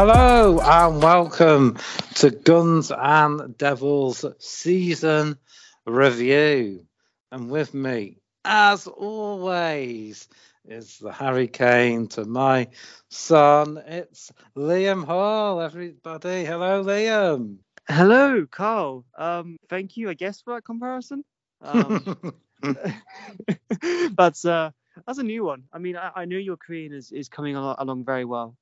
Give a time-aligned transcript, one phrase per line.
[0.00, 1.76] Hello and welcome
[2.14, 5.38] to Guns and Devils season
[5.86, 6.86] review.
[7.32, 10.28] And with me, as always,
[10.64, 12.68] is the Harry Kane to my
[13.10, 13.82] son.
[13.88, 16.44] It's Liam Hall, everybody.
[16.44, 17.56] Hello, Liam.
[17.88, 19.04] Hello, Carl.
[19.18, 21.24] Um, thank you, I guess, for that comparison.
[21.60, 22.34] Um,
[24.12, 24.70] but uh,
[25.04, 25.64] that's a new one.
[25.72, 28.56] I mean, I, I know your Korean is, is coming along, along very well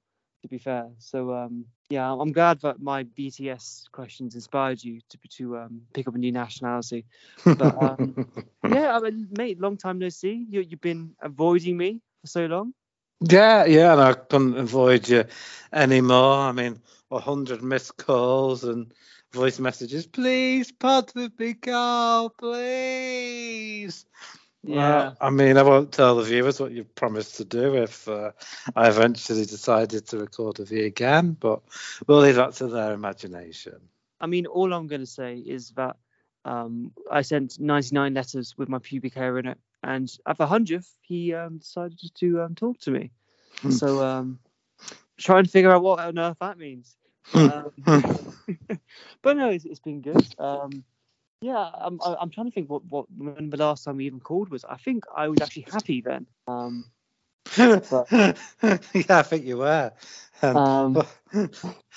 [0.47, 0.89] to be fair.
[0.99, 6.09] So um, yeah, I'm glad that my BTS questions inspired you to to um, pick
[6.09, 7.05] up a new nationality.
[7.45, 8.27] But um,
[8.69, 10.47] yeah, I mean, mate, long time no see.
[10.49, 12.73] You you've been avoiding me for so long.
[13.21, 15.25] Yeah, yeah, and I couldn't avoid you
[15.73, 16.39] anymore.
[16.39, 18.93] I mean, a hundred missed calls and
[19.33, 20.07] voice messages.
[20.07, 22.31] Please pod with me, Carl.
[22.31, 24.07] Please.
[24.67, 25.13] Yeah.
[25.21, 28.33] I mean, I won't tell the viewers what you've promised to do if uh,
[28.75, 31.63] I eventually decided to record with you again, but
[32.07, 33.81] we'll leave that to their imagination.
[34.21, 35.97] I mean, all I'm going to say is that
[36.45, 40.93] um, I sent 99 letters with my pubic hair in it, and at the hundredth,
[41.03, 43.11] he um, decided to um, talk to me.
[43.61, 43.71] Hmm.
[43.71, 44.39] so um,
[45.17, 46.97] try and figure out what on earth that means.
[47.27, 47.49] Hmm.
[47.87, 48.35] Um,
[49.23, 50.27] but no, it's, it's been good.
[51.41, 54.49] Yeah, I'm, I'm trying to think what, what when the last time we even called
[54.51, 54.65] was.
[54.65, 56.27] I think I was actually happy then.
[56.49, 56.87] Um,
[57.59, 59.93] yeah, I think you were.
[60.43, 61.03] Um, um,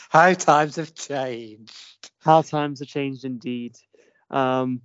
[0.09, 1.73] how times have changed.
[2.20, 3.78] how times have changed indeed.
[4.30, 4.81] Um,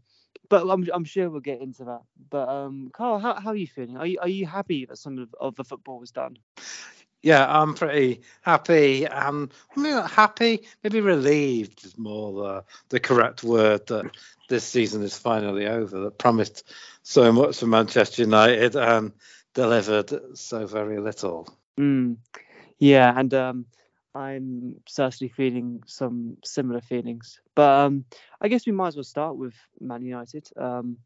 [0.48, 2.02] but I'm, I'm sure we'll get into that.
[2.30, 3.96] But um, Carl, how, how are you feeling?
[3.96, 6.39] Are you, are you happy that some of, of the football was done?
[7.25, 9.08] Yeah, I'm pretty happy.
[9.08, 14.11] Um, maybe not happy, maybe relieved is more the, the correct word that
[14.50, 16.00] this season is finally over.
[16.00, 16.70] That promised
[17.02, 19.11] so much for Manchester United and
[19.55, 21.48] delivered so very little.
[21.80, 22.19] Mm.
[22.78, 23.67] Yeah, and um,
[24.14, 27.40] I'm certainly feeling some similar feelings.
[27.55, 28.05] But um,
[28.42, 30.51] I guess we might as well start with Man United.
[30.58, 30.98] Um,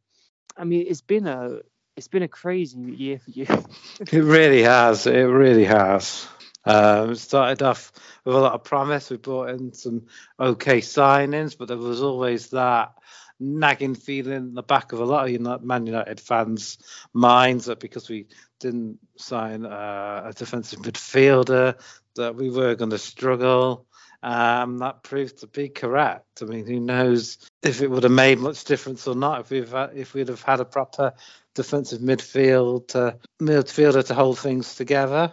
[0.57, 1.61] I mean, it's been a
[1.99, 3.47] it's been a crazy year for you.
[4.01, 5.07] It really has.
[5.07, 6.29] It really has.
[6.65, 7.93] Um, started off
[8.25, 9.11] with a lot of promise.
[9.11, 10.07] We brought in some
[10.39, 12.93] okay signings, but there was always that
[13.41, 16.79] nagging feeling in the back of a lot of Man United fans'
[17.13, 18.27] minds that because we
[18.61, 21.81] didn't sign uh, a defensive midfielder,
[22.15, 23.88] that we were going to struggle.
[24.23, 26.43] Um, that proved to be correct.
[26.43, 29.71] I mean, who knows if it would have made much difference or not if we've
[29.71, 31.15] had, if we'd have had a proper
[31.55, 35.33] defensive midfield to, midfielder to hold things together.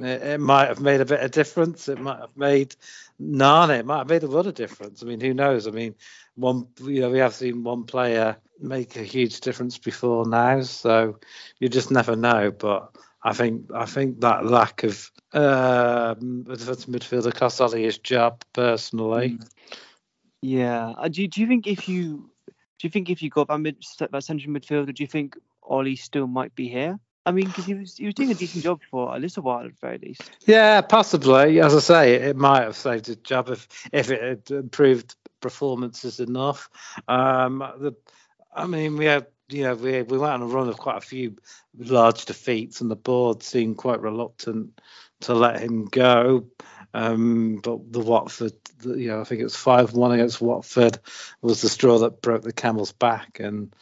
[0.00, 1.88] It, it might have made a bit of difference.
[1.88, 2.74] It might have made
[3.18, 3.70] none.
[3.70, 5.02] It might have made a lot of difference.
[5.02, 5.66] I mean, who knows?
[5.66, 5.94] I mean,
[6.34, 11.18] one you know we have seen one player make a huge difference before now, so
[11.58, 12.50] you just never know.
[12.50, 12.94] But
[13.24, 18.42] I think I think that lack of um, a defensive midfielder cost Ollie his job
[18.52, 19.38] personally.
[20.40, 20.90] yeah.
[20.98, 22.30] Uh, do, you- do you think if you
[22.78, 25.96] do you think if you got that mid that central midfielder, do you think Ollie
[25.96, 26.98] still might be here?
[27.24, 29.64] I mean, because he was he was doing a decent job for a little while
[29.64, 30.22] at the very least.
[30.44, 31.60] Yeah, possibly.
[31.60, 36.18] As I say, it might have saved his job if if it had improved performances
[36.18, 36.68] enough.
[37.06, 37.92] Um, the,
[38.52, 41.06] I mean, we had you know we we went on a run of quite a
[41.06, 41.36] few
[41.76, 44.80] large defeats, and the board seemed quite reluctant
[45.20, 46.46] to let him go.
[46.94, 48.52] Um, but the Watford,
[48.84, 50.98] you know, I think it was five one against Watford
[51.40, 53.74] was the straw that broke the camel's back, and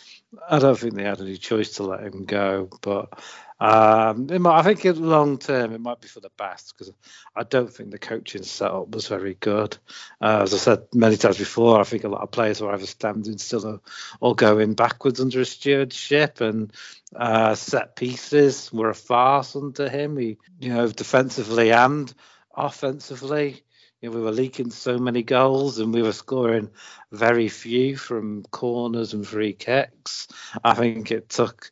[0.48, 2.68] I don't think they had any choice to let him go.
[2.82, 3.18] But
[3.60, 6.94] um, might, I think in long term it might be for the best because
[7.36, 9.76] I don't think the coaching setup was very good.
[10.18, 12.86] Uh, as I said many times before, I think a lot of players were either
[12.86, 13.80] standing still or,
[14.20, 16.72] or going backwards under his stewardship, and
[17.14, 20.16] uh, set pieces were a farce under him.
[20.16, 22.12] He, you know, defensively and
[22.54, 23.62] offensively.
[24.00, 26.70] You know, we were leaking so many goals and we were scoring
[27.12, 30.28] very few from corners and free kicks.
[30.64, 31.70] I think it took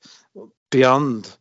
[0.70, 1.34] beyond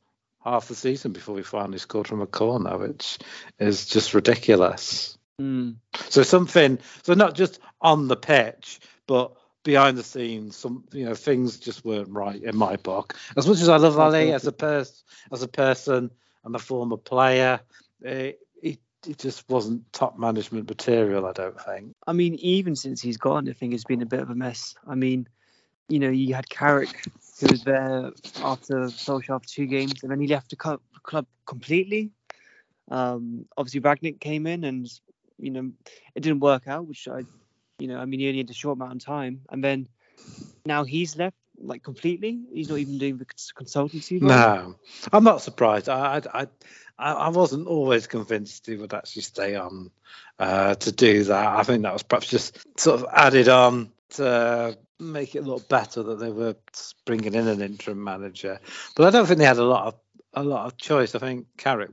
[0.48, 3.20] half the season before we finally scored from a corner, which
[3.60, 5.18] is just ridiculous.
[5.40, 5.76] Mm.
[6.10, 9.34] So something, so not just on the pitch, but
[9.64, 13.16] behind the scenes, some you know things just weren't right in my book.
[13.36, 14.96] As much as I love Ollie as a person,
[15.32, 16.12] as a person
[16.44, 17.60] and a former player,
[18.02, 21.26] it, it it just wasn't top management material.
[21.26, 21.94] I don't think.
[22.08, 24.76] I mean, even since he's gone, I think it's been a bit of a mess.
[24.88, 25.28] I mean,
[25.90, 27.06] you know, you had Carrick
[27.40, 28.12] who was there
[28.44, 32.12] after Solskjaer after two games, and then he left the club, club completely.
[32.90, 34.88] Um, obviously, Rangnick came in, and
[35.38, 35.72] you know,
[36.16, 36.88] it didn't work out.
[36.88, 37.26] Which I,
[37.80, 39.88] you know, I mean, he only had a short amount of time, and then
[40.66, 41.36] now he's left.
[41.60, 42.40] like completely.
[42.54, 44.22] He's not even doing the consultancy.
[44.22, 44.76] No,
[45.12, 45.90] I'm not surprised.
[45.90, 46.48] I, I,
[46.98, 49.92] I, I wasn't always convinced he would actually stay on
[50.40, 51.48] uh, to do that.
[51.56, 56.04] I think that was perhaps just sort of added on to make it look better
[56.04, 56.56] that they were
[57.06, 58.60] bringing in an interim manager.
[58.96, 59.96] But I don't think they had a lot of
[60.34, 61.16] a lot of choice.
[61.16, 61.92] I think Carrick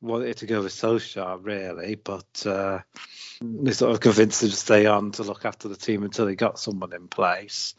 [0.00, 2.80] wanted to go with Solskjaer really, but uh,
[3.40, 6.36] they sort of convinced him to stay on to look after the team until he
[6.36, 7.74] got someone in place.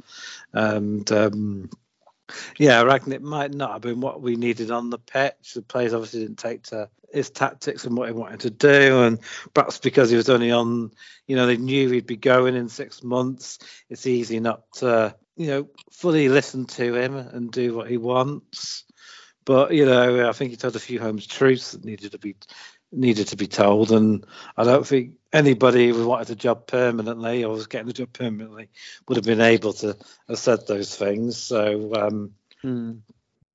[0.54, 1.70] And um,
[2.58, 5.54] yeah, I reckon it might not have been what we needed on the pitch.
[5.54, 9.20] The players obviously didn't take to his tactics and what he wanted to do, and
[9.54, 10.92] perhaps because he was only on,
[11.26, 13.60] you know, they knew he'd be going in six months.
[13.90, 18.84] It's easy not to, you know, fully listen to him and do what he wants.
[19.46, 22.36] But you know, I think he told a few homes truths that needed to be
[22.92, 24.26] needed to be told, and
[24.56, 28.70] I don't think anybody who wanted a job permanently or was getting a job permanently
[29.08, 29.98] would have been able to
[30.28, 31.38] have said those things.
[31.38, 33.00] So um, mm.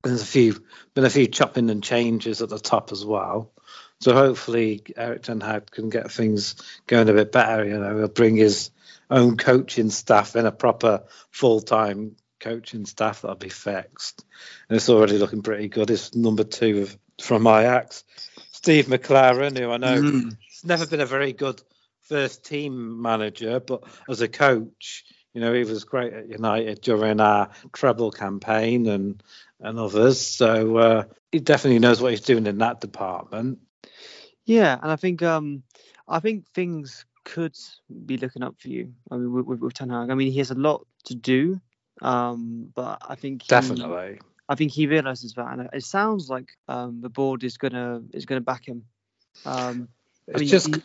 [0.03, 0.63] there's a few
[0.93, 3.51] been a few chopping and changes at the top as well.
[3.99, 6.55] So hopefully Erik Ten Hag can get things
[6.87, 7.65] going a bit better.
[7.65, 8.69] You know, he'll bring his
[9.09, 14.25] own coaching staff in a proper full time coaching staff that'll be fixed.
[14.67, 15.89] And it's already looking pretty good.
[15.89, 16.89] It's number two
[17.21, 18.03] from Ajax.
[18.63, 20.23] Steve McClaren, who I know mm.
[20.23, 21.61] has never been a very good
[22.03, 27.19] first team manager, but as a coach, you know, he was great at United during
[27.19, 29.21] our treble campaign and
[29.59, 30.21] and others.
[30.21, 33.59] So uh, he definitely knows what he's doing in that department.
[34.45, 35.63] Yeah, and I think um,
[36.07, 37.57] I think things could
[38.05, 38.93] be looking up for you.
[39.11, 41.59] I mean, with, with, with Ten Hag, I mean, he has a lot to do.
[42.01, 44.19] Um, but I think he, definitely.
[44.49, 48.25] I think he realizes that, and it sounds like um, the board is gonna is
[48.25, 48.83] gonna back him.
[49.45, 49.87] Um,
[50.27, 50.81] it's I mean, just he,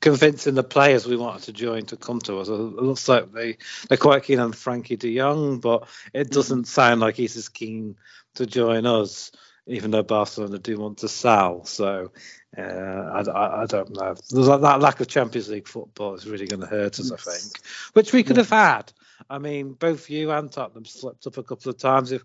[0.00, 2.48] convincing the players we wanted to join to come to us.
[2.48, 3.58] It looks like they
[3.88, 6.34] they're quite keen on Frenkie De Jong, but it mm-hmm.
[6.34, 7.96] doesn't sound like he's as keen
[8.34, 9.32] to join us,
[9.66, 11.64] even though Barcelona do want to sell.
[11.64, 12.12] So
[12.56, 14.14] uh, I, I, I, don't know.
[14.14, 17.58] That, that lack of Champions League football is really going to hurt us, I think,
[17.92, 18.92] which we could have had
[19.28, 22.12] I mean, both you and Tottenham slipped up a couple of times.
[22.12, 22.22] If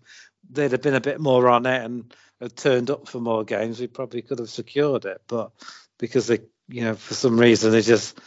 [0.50, 3.80] they'd have been a bit more on it and had turned up for more games,
[3.80, 5.22] we probably could have secured it.
[5.26, 5.52] But
[5.98, 8.18] because they, you know, for some reason they just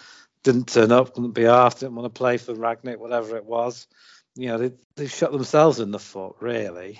[0.43, 3.87] didn't turn up, couldn't be asked, didn't want to play for Rangnick, whatever it was.
[4.35, 6.99] You know, they they shot themselves in the foot, really.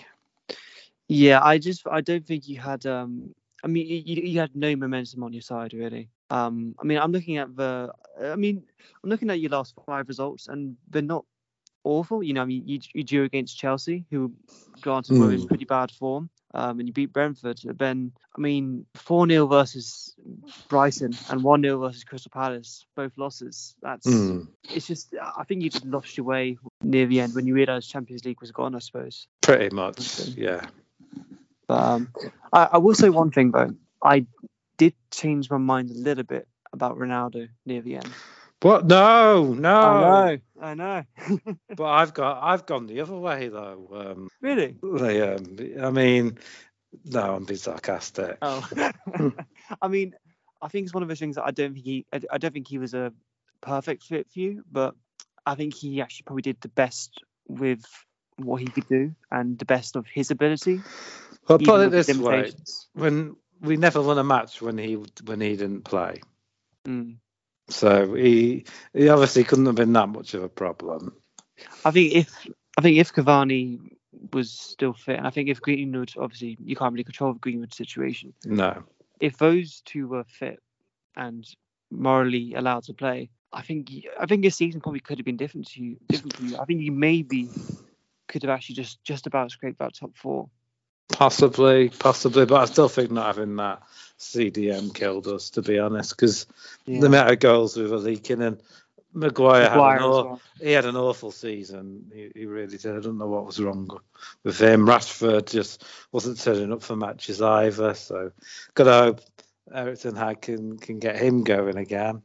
[1.08, 3.34] Yeah, I just I don't think you had um
[3.64, 6.10] I mean you, you had no momentum on your side really.
[6.30, 8.64] Um I mean I'm looking at the I mean
[9.04, 11.26] I'm looking at your last five results and they're not
[11.90, 12.24] awful.
[12.24, 14.34] You know, I mean, you, you drew against Chelsea, who
[14.82, 15.20] granted mm.
[15.20, 17.60] were in pretty bad form, um, and you beat Brentford.
[17.64, 20.16] Then, I mean, 4 0 versus
[20.68, 23.76] Brighton and 1 0 versus Crystal Palace, both losses.
[23.82, 24.48] That's mm.
[24.64, 27.90] it's just, I think you just lost your way near the end when you realised
[27.90, 29.28] Champions League was gone, I suppose.
[29.42, 30.68] Pretty much, yeah.
[31.68, 32.14] But um,
[32.54, 33.76] I, I will say one thing, though.
[34.04, 34.26] I
[34.78, 38.10] did change my mind a little bit about Ronaldo near the end.
[38.62, 38.86] What?
[38.86, 39.70] No, no.
[39.80, 40.40] I know.
[40.62, 41.56] I know.
[41.76, 43.88] but I've got I've gone the other way though.
[43.94, 44.76] Um, really?
[44.84, 46.38] They, um, I mean,
[47.06, 48.38] no, I'm being sarcastic.
[48.42, 48.68] Oh.
[49.82, 50.14] I mean,
[50.62, 52.54] I think it's one of those things that I don't think he I, I don't
[52.54, 53.14] think he was a
[53.62, 54.94] perfect fit for you, but
[55.46, 57.84] I think he actually probably did the best with
[58.36, 60.82] what he could do and the best of his ability.
[61.48, 62.52] Well, put it this way:
[62.94, 66.22] when we never won a match when he when he didn't play.
[66.86, 67.18] Mm.
[67.70, 71.14] So he he obviously couldn't have been that much of a problem.
[71.86, 72.48] I think if
[72.78, 73.80] I think if Cavani
[74.34, 77.74] was still fit, and I think if Greenwood, obviously you can't really control the Greenwood
[77.74, 78.34] situation.
[78.46, 78.84] No.
[79.20, 80.60] If those two were fit
[81.16, 81.46] and
[81.92, 85.68] morally allowed to play, I think I think this season probably could have been different
[85.72, 85.98] to you.
[86.08, 86.58] Different for you.
[86.58, 87.50] I think you maybe
[88.28, 90.50] could have actually just just about scraped that top four.
[91.10, 93.82] Possibly, possibly, but I still think not having that
[94.20, 96.46] CDM killed us, to be honest, because
[96.86, 97.00] yeah.
[97.00, 98.62] the amount of goals we were leaking and
[99.14, 100.42] Maguire, Maguire had an well.
[100.62, 102.12] he had an awful season.
[102.14, 102.96] He, he, really did.
[102.96, 103.90] I don't know what was wrong
[104.44, 104.86] with him.
[104.86, 107.96] Rashford just wasn't turning up for matches either.
[107.96, 108.32] So,
[108.76, 109.22] got to hope
[109.74, 112.22] Erik Ten Hag can can get him going again.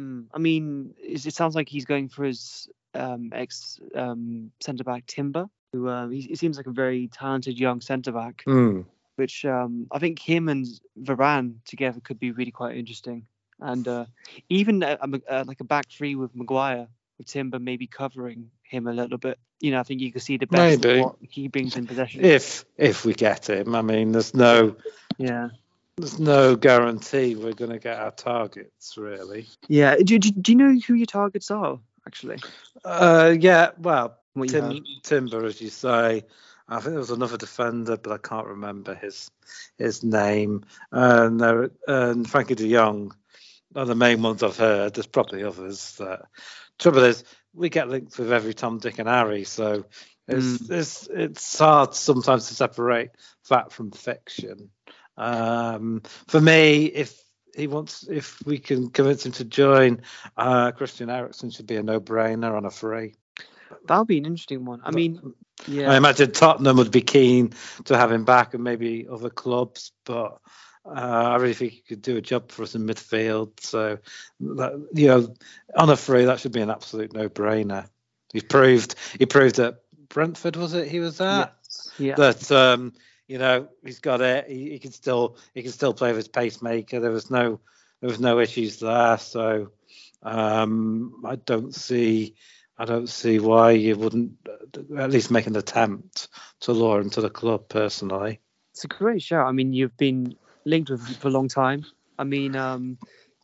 [0.00, 5.06] Mm, I mean, it sounds like he's going for his um, ex um, centre back
[5.06, 8.44] Timber, who uh, he, he, seems like a very talented young centre back.
[8.46, 8.84] Mm
[9.20, 10.66] which um, I think him and
[10.98, 13.26] Varane together could be really quite interesting.
[13.60, 14.06] And uh,
[14.48, 14.96] even uh,
[15.28, 19.38] uh, like a back three with Maguire, with Timber maybe covering him a little bit.
[19.60, 21.00] You know, I think you can see the best maybe.
[21.00, 22.24] of what he brings in possession.
[22.24, 24.74] If if we get him, I mean, there's no
[25.18, 25.50] yeah.
[25.98, 29.48] There's no guarantee we're going to get our targets, really.
[29.68, 29.96] Yeah.
[29.96, 32.38] Do, do, do you know who your targets are, actually?
[32.82, 33.72] Uh, yeah.
[33.76, 34.72] Well, from what you heard.
[34.72, 36.24] Tim, Timber, as you say.
[36.70, 39.30] I think there was another defender, but I can't remember his
[39.76, 40.64] his name.
[40.92, 43.14] And there, and Frenkie De Jong
[43.74, 44.94] are the main ones I've heard.
[44.94, 45.96] There's probably others.
[45.96, 46.22] That,
[46.78, 49.84] trouble is, we get linked with every Tom, Dick, and Harry, so
[50.28, 53.10] it's it's it's hard sometimes to separate
[53.42, 54.70] fact from fiction.
[55.16, 57.20] Um, for me, if
[57.54, 60.02] he wants, if we can convince him to join,
[60.36, 63.14] uh, Christian Eriksen should be a no-brainer on a free.
[63.86, 64.80] That would be an interesting one.
[64.84, 65.34] I mean,
[65.66, 65.90] yeah.
[65.90, 67.52] I imagine Tottenham would be keen
[67.84, 70.38] to have him back, and maybe other clubs, but.
[70.82, 73.60] Uh, I really think he could do a job for us in midfield.
[73.60, 73.98] So,
[74.40, 75.34] that, you know,
[75.76, 77.86] on a free, that should be an absolute no-brainer.
[78.32, 81.54] He proved he proved at Brentford was it he was at
[81.98, 82.14] yeah.
[82.16, 82.92] that um,
[83.26, 84.46] you know he's got it.
[84.48, 87.00] He, he can still he can still play with his pacemaker.
[87.00, 87.60] There was no
[88.00, 89.18] there was no issues there.
[89.18, 89.72] So
[90.22, 92.34] um, I don't see
[92.80, 94.38] I don't see why you wouldn't
[94.96, 96.28] at least make an attempt
[96.60, 98.40] to lure him to the club personally.
[98.72, 99.40] It's a great show.
[99.40, 100.34] I mean, you've been
[100.64, 101.84] linked with him for a long time.
[102.18, 102.96] I mean, um,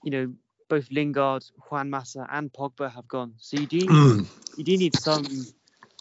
[0.03, 0.33] you know,
[0.71, 3.35] both Lingard, Juan Mata, and Pogba have gone.
[3.37, 3.77] So you do
[4.57, 5.27] you do need some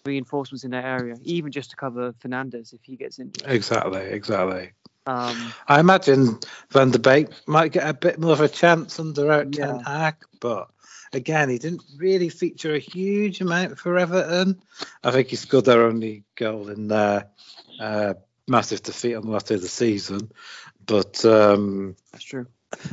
[0.05, 3.43] reinforcements in that area, even just to cover Fernandes if he gets injured.
[3.45, 4.71] Exactly, exactly.
[5.07, 6.39] Um, I imagine
[6.71, 9.65] Van der Beek might get a bit more of a chance under out Yeah.
[9.65, 10.69] Ten Hag, but
[11.15, 14.61] again, he didn't really feature a huge amount for Everton.
[15.03, 17.29] I think he scored their only goal in their
[17.79, 18.15] uh,
[18.47, 20.31] massive defeat on the last day of the season.
[20.85, 22.47] But um, that's true.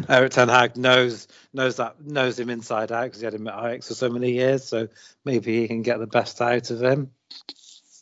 [0.09, 3.59] Erik Ten Hag knows knows that knows him inside out because he had him at
[3.59, 4.65] Ajax for so many years.
[4.65, 4.89] So
[5.25, 7.11] maybe he can get the best out of him.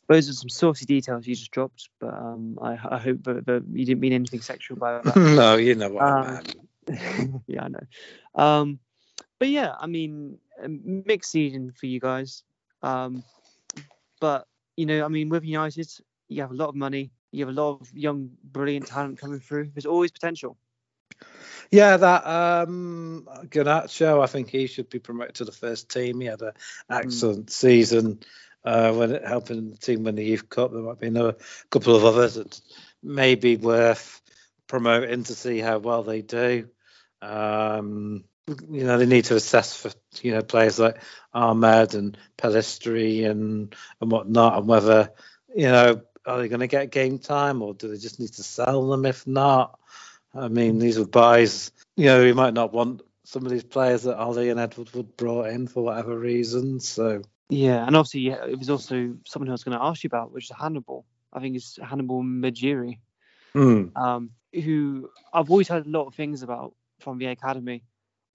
[0.08, 3.64] Those are some saucy details you just dropped, but um, I, I hope that, that
[3.72, 5.16] you didn't mean anything sexual by that.
[5.16, 6.40] no, you know what I Um,
[6.88, 7.42] meant.
[7.46, 7.86] yeah, I know.
[8.34, 8.80] Um,
[9.40, 12.44] but yeah, I mean, mixed season for you guys.
[12.82, 13.24] Um,
[14.20, 15.90] but you know, I mean, with United,
[16.28, 17.10] you have a lot of money.
[17.32, 19.70] You have a lot of young, brilliant talent coming through.
[19.74, 20.56] There's always potential.
[21.70, 26.20] Yeah, that um Garnacho, I think he should be promoted to the first team.
[26.20, 26.52] He had an
[26.90, 28.20] excellent season
[28.64, 30.72] uh, when it, helping the team win the Youth Cup.
[30.72, 31.36] There might be another
[31.70, 32.60] couple of others that
[33.02, 34.20] may be worth
[34.66, 36.68] promoting to see how well they do.
[37.22, 38.24] Um,
[38.70, 39.90] you know, they need to assess for
[40.22, 41.00] you know players like
[41.34, 45.12] Amad and Pelistri and and whatnot, and whether
[45.54, 48.42] you know are they going to get game time or do they just need to
[48.42, 49.78] sell them if not.
[50.34, 51.72] I mean, these were buys.
[51.96, 55.16] You know, we might not want some of these players that Ollie and Edward Wood
[55.16, 56.80] brought in for whatever reason.
[56.80, 60.04] So Yeah, and obviously, yeah, it was also someone who I was going to ask
[60.04, 61.04] you about, which is Hannibal.
[61.32, 62.98] I think it's Hannibal Mejbri.
[63.52, 63.86] hmm.
[63.96, 67.84] um, who I've always heard a lot of things about from the academy,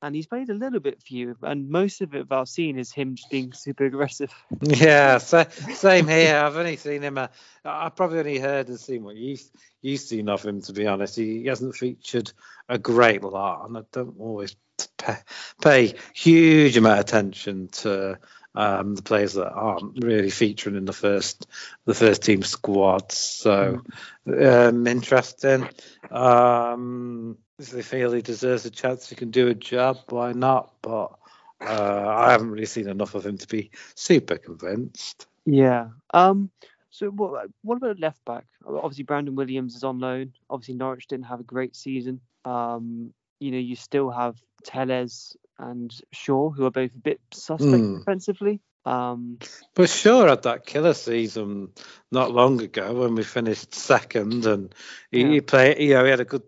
[0.05, 2.91] and he's played a little bit for you, and most of it I've seen is
[2.91, 4.31] him just being super aggressive.
[4.61, 6.35] yeah, sa- same here.
[6.35, 7.17] I've only seen him.
[7.17, 7.27] Uh,
[7.63, 9.43] I've probably only heard and seen what you've
[9.81, 10.61] you've seen of him.
[10.61, 12.31] To be honest, he, he hasn't featured
[12.69, 14.55] a great lot, and I don't always
[14.97, 15.17] pay,
[15.59, 18.19] pay huge amount of attention to
[18.55, 21.47] um, the players that aren't really featuring in the first
[21.85, 23.11] the first team squad.
[23.11, 23.81] So
[24.27, 25.67] um, interesting.
[26.09, 29.97] Um, if they feel he deserves a chance, he can do a job.
[30.09, 30.73] Why not?
[30.81, 31.17] But
[31.61, 35.27] uh, I haven't really seen enough of him to be super convinced.
[35.45, 35.89] Yeah.
[36.13, 36.49] Um.
[36.89, 38.45] So what what about left back?
[38.65, 40.33] Obviously, Brandon Williams is on loan.
[40.49, 42.21] Obviously, Norwich didn't have a great season.
[42.43, 43.13] Um.
[43.39, 47.97] You know, you still have Telles and Shaw, who are both a bit suspect Hmm.
[47.99, 48.59] defensively.
[48.85, 49.39] Um.
[49.73, 51.69] But Shaw had that killer season
[52.11, 54.73] not long ago when we finished second, and
[55.11, 55.29] he, Yeah.
[55.31, 55.79] he played.
[55.79, 56.43] You know, he had a good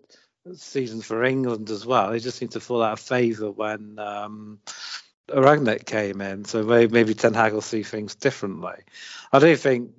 [0.54, 2.12] season for England as well.
[2.12, 4.60] He just seemed to fall out of favour when um,
[5.28, 6.44] Rangnick came in.
[6.44, 8.82] So maybe, maybe Ten Hag will see things differently.
[9.32, 9.90] I do think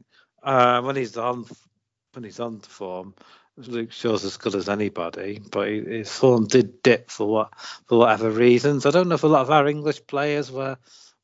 [0.41, 1.45] uh, when he's on
[2.13, 3.13] when he's on form,
[3.67, 8.29] Luke Shaw's as good as anybody, but his form did dip for what for whatever
[8.29, 8.85] reasons.
[8.85, 10.77] I don't know if a lot of our English players were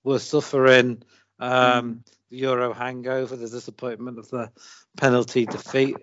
[0.04, 1.04] were suffering
[1.40, 4.52] um, the Euro hangover, the disappointment of the
[4.98, 5.98] penalty defeat,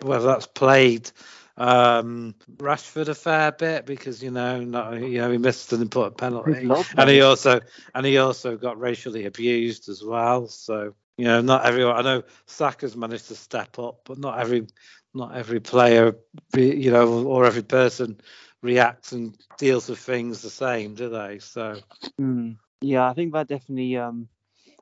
[0.00, 1.10] whether that's played
[1.56, 6.18] um, Rashford a fair bit because you know not, you know he missed an important
[6.18, 7.60] penalty, and he also
[7.94, 10.48] and he also got racially abused as well.
[10.48, 11.96] So you know not everyone.
[11.96, 14.66] I know Saka's managed to step up, but not every
[15.14, 16.16] not every player,
[16.56, 18.20] you know, or every person
[18.62, 21.38] reacts and deals with things the same, do they?
[21.38, 21.76] So
[22.20, 23.96] Mm, yeah, I think that definitely.
[23.96, 24.28] Um,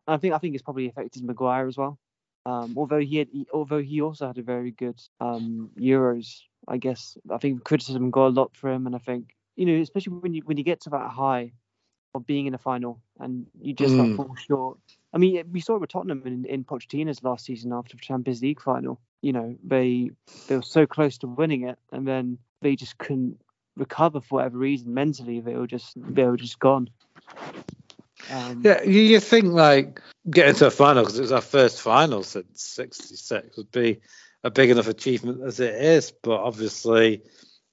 [0.06, 1.98] I think I think it's probably affected Maguire as well.
[2.44, 7.16] Um, although he had, although he also had a very good um, Euros, I guess
[7.30, 10.34] I think criticism got a lot for him, and I think you know, especially when
[10.34, 11.52] you when you get to that high,
[12.14, 13.98] of being in a final, and you just Mm.
[13.98, 14.78] like fall short.
[15.12, 18.42] I mean, we saw it with Tottenham in, in Pochettino's last season after the Champions
[18.42, 19.00] League final.
[19.20, 20.10] You know, they
[20.48, 23.40] they were so close to winning it, and then they just couldn't
[23.76, 24.94] recover for whatever reason.
[24.94, 26.88] Mentally, they were just they were just gone.
[28.30, 31.80] Um, Yeah, you, you think like getting to a final because it was our first
[31.80, 34.00] final since '66 would be
[34.44, 37.22] a big enough achievement as it is, but obviously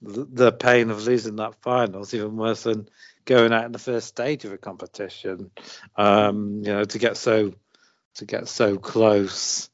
[0.02, 2.88] the, the pain of losing that final is even worse than
[3.30, 5.52] going out in the first stage of a competition.
[5.96, 7.54] Um, you know, to get so
[8.16, 9.70] to get so close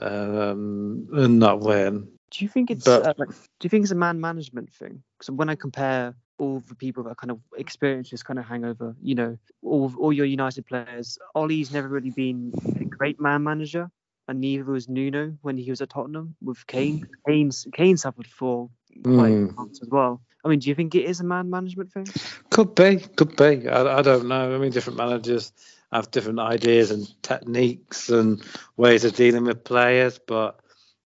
[0.00, 2.08] um, and not win.
[2.30, 5.02] Do you think it's But- uh, do you think it's a man management thing?
[5.18, 8.96] Because when I compare all the people that kind of experience this kind of hangover,
[9.02, 13.90] you know, all all your United players, Ollie's never really been a great man manager,
[14.28, 17.06] and neither was Nuno when he was at Tottenham with Kane.
[17.26, 18.70] Kane's Kane suffered for
[19.02, 19.70] quite Mm.
[19.70, 20.20] as well.
[20.44, 22.06] I mean, do you think it is a man management thing?
[22.50, 23.68] Could be, could be.
[23.68, 24.54] I, I don't know.
[24.54, 25.52] I mean, different managers
[25.92, 28.42] have different ideas and techniques and
[28.76, 30.60] ways of dealing with players, but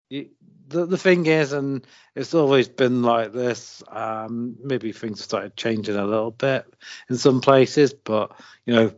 [0.09, 0.29] you,
[0.67, 3.81] the the thing is, and it's always been like this.
[3.87, 6.65] Um, maybe things have started changing a little bit
[7.09, 8.31] in some places, but
[8.65, 8.91] you know,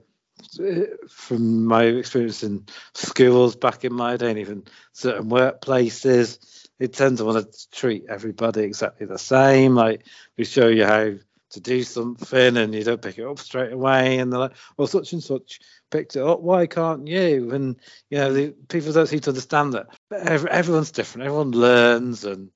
[1.07, 7.19] from my experience in schools back in my day, and even certain workplaces, they tend
[7.19, 9.75] to want to treat everybody exactly the same.
[9.75, 11.11] Like we show you how
[11.51, 14.88] to do something and you don't pick it up straight away and they're like well
[14.88, 15.59] such and such
[15.91, 17.51] picked it up why can't you?
[17.51, 17.75] And
[18.09, 19.89] you know the people don't seem to understand that.
[20.11, 21.27] Every, everyone's different.
[21.27, 22.50] Everyone learns and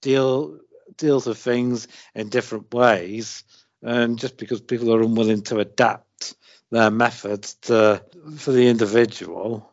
[0.00, 0.60] deal
[0.96, 3.42] deals with things in different ways
[3.82, 6.36] and just because people are unwilling to adapt
[6.70, 8.00] their methods to
[8.36, 9.68] for the individual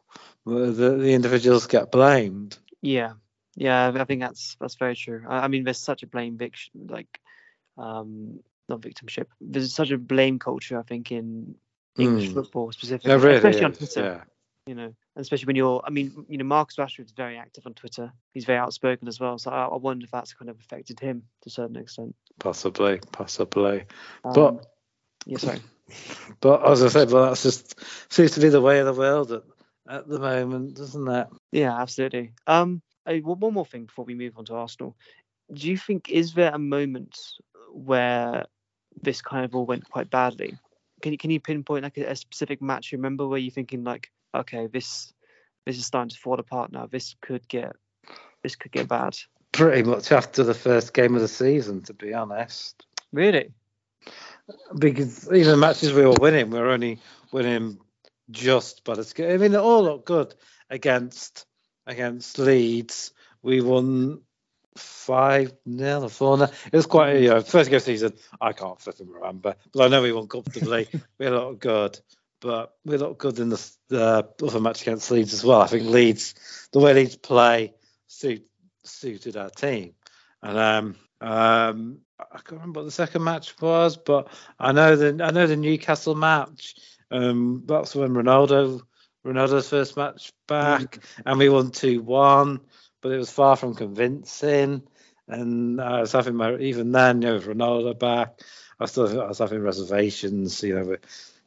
[0.48, 2.58] the, the individuals get blamed.
[2.82, 3.14] Yeah,
[3.60, 5.26] yeah, I think that's that's very true.
[5.28, 7.20] I, I mean, there's such a blame victim, like,
[7.78, 8.40] um,
[8.70, 9.26] not victimship.
[9.42, 11.56] There's such a blame culture, I think, in
[11.98, 12.34] English Mm.
[12.36, 14.02] football specifically, really especially on is, Twitter.
[14.02, 14.24] yeah
[14.66, 17.74] You know, and especially when you're, I mean, you know, Marcus Rashford's very active on
[17.74, 18.14] Twitter.
[18.34, 19.38] He's very outspoken as well.
[19.38, 22.16] So I, I wonder if that's kind of affected him to a certain extent.
[22.40, 23.84] possibly possibly
[24.24, 24.66] Um, but
[25.26, 25.60] yeah, sorry.
[26.40, 27.76] But as I said, well, that's just
[28.14, 29.44] seems to be the way of the world at,
[29.90, 31.28] at the moment, doesn't it?
[31.52, 32.32] Yeah, absolutely.
[32.46, 34.96] Um, I, one one more thing before we move on to Arsenal.
[35.52, 37.18] Do you think is there a moment
[37.72, 38.46] where
[39.02, 40.58] this kind of all went quite badly?
[41.02, 43.84] Can you can you pinpoint like a, a specific match you remember where you're thinking
[43.84, 45.12] like, okay, this
[45.66, 46.86] this is starting to fall apart now.
[46.86, 47.76] This could get
[48.44, 49.18] this could get bad.
[49.52, 52.86] Pretty much after the first game of the season, to be honest.
[53.12, 53.52] Really?
[54.78, 57.00] Because even matches we were winning, we were only
[57.32, 57.80] winning
[58.30, 59.32] just by the skin.
[59.32, 60.34] I mean, it all looked good
[60.70, 61.46] against
[61.90, 63.12] against Leeds.
[63.42, 64.22] We won
[64.78, 66.52] five nil or four nil.
[66.72, 68.14] It was quite you know first game of season.
[68.40, 70.88] I can't flipping remember, but I know we won comfortably.
[71.18, 72.00] we looked good,
[72.40, 75.62] but we looked good in the, the other match against Leeds as well.
[75.62, 76.36] I think Leeds,
[76.72, 77.74] the way Leeds play,
[78.08, 78.46] suit,
[78.84, 79.94] suited our team,
[80.42, 84.28] and um um I can't remember what the second match was, but
[84.60, 86.76] I know the I know the Newcastle match.
[87.12, 88.84] Um, that's when Ronaldo
[89.30, 92.62] Ronaldo's first match back, and we won two one,
[93.02, 94.84] but it was far from convincing.
[95.28, 98.40] And I was having my even then, you know, with Ronaldo back,
[98.80, 100.64] I still I was having reservations.
[100.64, 100.96] You know, we,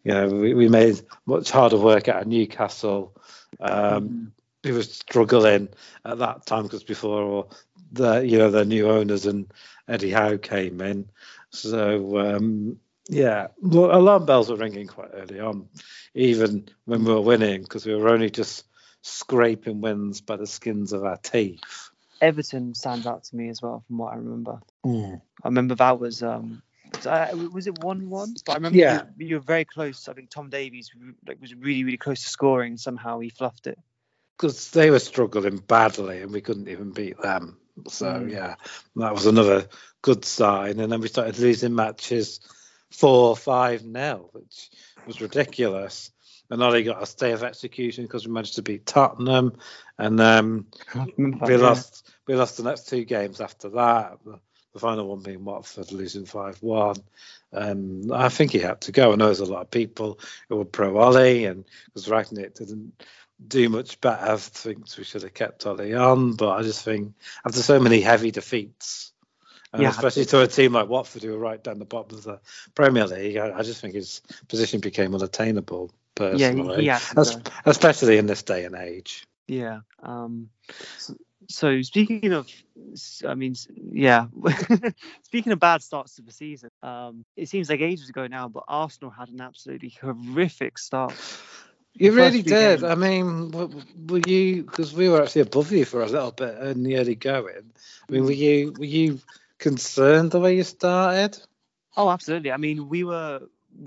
[0.04, 3.14] you know, we, we made much harder work at Newcastle.
[3.60, 4.32] Um,
[4.64, 5.68] we were struggling
[6.04, 7.48] at that time because before
[7.90, 9.52] the you know the new owners and
[9.88, 11.08] Eddie Howe came in.
[11.50, 15.68] So um, yeah, well, alarm bells were ringing quite early on,
[16.14, 18.64] even when we were winning because we were only just
[19.02, 21.90] scraping wins by the skins of our teeth.
[22.20, 24.60] Everton stands out to me as well from what I remember.
[25.42, 26.62] I remember that was um
[26.92, 28.34] was, was it one one?
[28.46, 29.02] But I remember Yeah.
[29.18, 30.08] you, you were very close.
[30.08, 30.90] I think Tom Davies
[31.26, 32.76] like was really really close to scoring.
[32.76, 33.78] Somehow he fluffed it.
[34.38, 37.58] Because they were struggling badly and we couldn't even beat them.
[37.88, 38.30] So Mm.
[38.30, 38.54] yeah,
[38.96, 39.66] that was another
[40.02, 40.78] good sign.
[40.80, 42.40] And then we started losing matches
[42.92, 44.70] four, five nil, which
[45.06, 46.10] was ridiculous.
[46.50, 49.56] And Ollie got a stay of execution because we managed to beat Tottenham,
[49.98, 50.66] and um,
[51.16, 52.10] we lost.
[52.26, 54.18] We lost the next two games after that.
[54.24, 54.38] The,
[54.74, 56.96] the final one being Watford losing five one.
[57.54, 59.12] Um, I think he had to go.
[59.12, 63.02] I know there's a lot of people who were pro Ollie, and because Rangnick didn't
[63.46, 66.34] do much better, thinks we should have kept Ollie on.
[66.34, 67.14] But I just think
[67.46, 69.12] after so many heavy defeats,
[69.72, 69.90] and Yeah.
[69.90, 72.40] especially to a team like Watford who are right down the bottom of the
[72.74, 78.18] Premier League, I, I just think his position became unattainable Yeah, personally, had to especially
[78.18, 79.24] in this day and age.
[79.46, 79.80] Yeah.
[80.02, 80.50] Um.
[80.98, 81.14] So,
[81.48, 82.48] so speaking of
[83.26, 83.54] I mean,
[83.92, 84.26] yeah.
[85.24, 88.64] Speaking of bad starts to the season, um, it seems like ages ago now, but
[88.68, 91.14] Arsenal had an absolutely horrific start.
[91.94, 92.80] You really did.
[92.80, 92.82] Games.
[92.82, 96.82] I mean, were you because we were actually above you for a little bit in
[96.82, 97.72] the early going?
[98.08, 99.20] I mean, were you were you
[99.62, 101.38] concerned the way you started?
[101.96, 102.52] Oh, absolutely.
[102.52, 103.40] I mean, we were.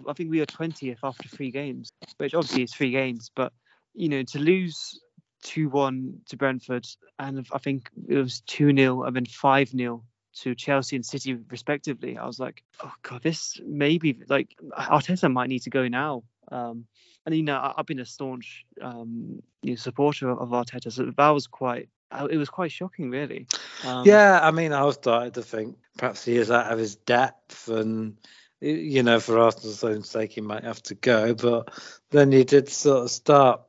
[0.08, 3.54] I think we were twentieth after three games, which obviously is three games, but
[3.94, 5.00] you know, to lose
[5.44, 6.88] 2 1 to Brentford,
[7.20, 10.04] and I think it was 2 0 and then 5 0
[10.42, 12.18] to Chelsea and City, respectively.
[12.18, 16.24] I was like, oh, God, this maybe like Arteta might need to go now.
[16.52, 16.86] Um,
[17.26, 21.12] and, you know, I, have been a staunch um, you know, supporter of Arteta, so
[21.16, 21.90] that was quite.
[22.12, 23.48] Uh, it was quite shocking, really.
[23.84, 26.96] Um, yeah, I mean, I was starting to think perhaps he is out of his
[26.96, 28.18] depth, and
[28.62, 31.34] you know, for Arsenal's own sake, he might have to go.
[31.34, 31.72] But
[32.12, 33.62] then he did sort of start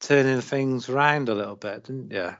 [0.00, 2.34] turning things around a little bit, didn't you?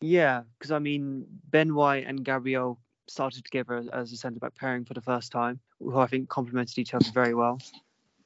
[0.00, 4.84] Yeah, because I mean, Ben White and Gabriel started together as a centre back pairing
[4.84, 7.58] for the first time, who I think complemented each other very well.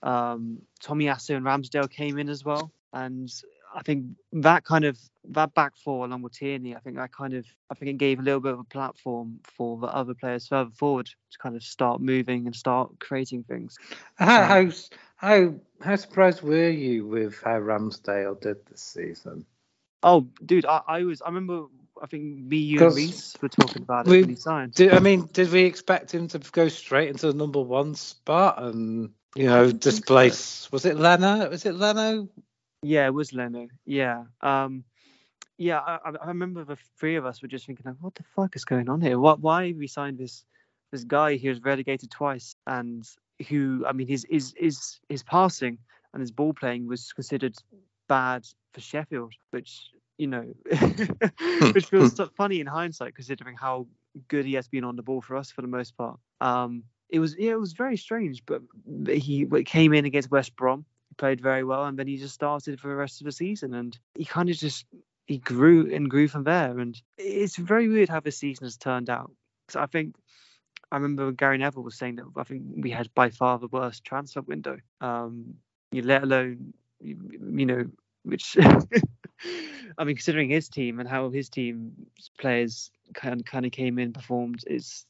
[0.02, 3.32] Um, Tomiyasu and Ramsdale came in as well, and
[3.74, 4.98] I think that kind of
[5.30, 8.18] that back four along with Tierney, I think that kind of I think it gave
[8.18, 11.62] a little bit of a platform for the other players further forward to kind of
[11.62, 13.78] start moving and start creating things.
[14.16, 14.72] How um, how
[15.16, 19.46] how, how surprised were you with how Ramsdale did this season?
[20.02, 21.66] Oh, dude, I, I was I remember
[22.02, 24.74] I think me, you, and Reese were talking about it we, when he signed.
[24.74, 28.60] Did, I mean, did we expect him to go straight into the number one spot
[28.60, 30.70] and you know displace?
[30.72, 31.48] Was it Leno?
[31.48, 32.28] Was it Leno?
[32.82, 33.68] Yeah, it was Leno.
[33.86, 34.24] Yeah.
[34.40, 34.84] Um,
[35.56, 38.56] yeah, I, I remember the three of us were just thinking, like, what the fuck
[38.56, 39.18] is going on here?
[39.18, 39.40] What?
[39.40, 40.44] Why we signed this
[40.90, 43.08] this guy who was relegated twice and
[43.48, 45.78] who, I mean, his his his his passing
[46.12, 47.54] and his ball playing was considered
[48.08, 50.52] bad for Sheffield, which you know,
[51.72, 53.86] which feels funny in hindsight considering how
[54.28, 56.18] good he has been on the ball for us for the most part.
[56.40, 58.62] Um, it was yeah, it was very strange, but
[59.08, 60.84] he came in against West Brom
[61.16, 63.98] played very well, and then he just started for the rest of the season, and
[64.14, 64.86] he kind of just
[65.26, 66.78] he grew and grew from there.
[66.78, 69.32] And it's very weird how the season has turned out.
[69.66, 70.16] Because I think
[70.90, 74.04] I remember Gary Neville was saying that I think we had by far the worst
[74.04, 74.78] transfer window.
[75.00, 75.54] Um,
[75.90, 77.16] you let alone you,
[77.54, 77.84] you know
[78.24, 78.56] which.
[79.98, 84.12] I mean, considering his team and how his team's players kind kind of came in,
[84.12, 85.04] performed, is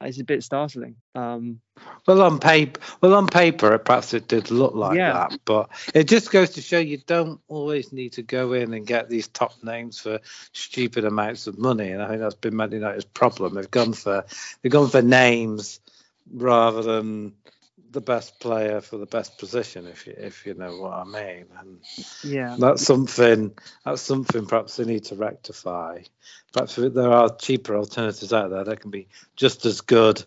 [0.00, 0.96] it's a bit startling.
[1.14, 1.60] Um,
[2.06, 5.12] well, on paper, well on paper, perhaps it did look like yeah.
[5.12, 8.86] that, but it just goes to show you don't always need to go in and
[8.86, 10.20] get these top names for
[10.52, 13.54] stupid amounts of money, and I think that's been Man United's problem.
[13.54, 14.24] They've gone for
[14.62, 15.80] they've gone for names
[16.32, 17.34] rather than
[17.90, 21.46] the best player for the best position, if you if you know what I mean.
[21.58, 21.78] And
[22.24, 23.52] yeah, that's something
[23.84, 26.02] that's something perhaps they need to rectify.
[26.52, 30.24] Perhaps there are cheaper alternatives out there that can be just as good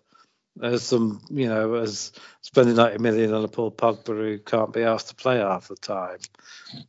[0.62, 4.84] as some, you know, as spending 90 million on a Paul Pogba who can't be
[4.84, 6.18] asked to play half the time.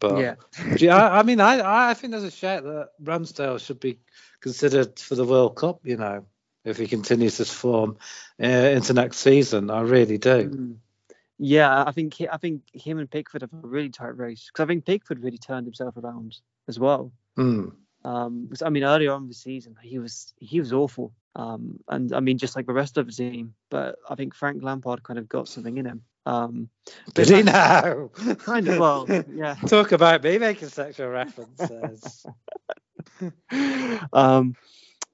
[0.01, 0.35] But yeah,
[0.77, 3.99] yeah I, I mean, I I think there's a shout that Ramsdale should be
[4.41, 5.81] considered for the World Cup.
[5.85, 6.25] You know
[6.65, 7.97] if he continues this form
[8.43, 9.71] uh, into next season.
[9.71, 10.49] I really do.
[10.49, 10.77] Mm.
[11.39, 14.63] Yeah, I think he, I think him and Pickford have a really tight race because
[14.63, 17.13] I think Pickford really turned himself around as well.
[17.37, 17.73] Mm.
[18.05, 21.13] Um, I mean, earlier on the season, he was he was awful.
[21.35, 23.55] Um, and I mean, just like the rest of the team.
[23.71, 26.03] But I think Frank Lampard kind of got something in him.
[26.27, 26.69] Um,
[27.15, 28.11] Did he now?
[28.39, 28.79] Kind of.
[28.79, 29.55] Well, yeah.
[29.67, 32.27] Talk about me making sexual references.
[34.13, 34.55] um,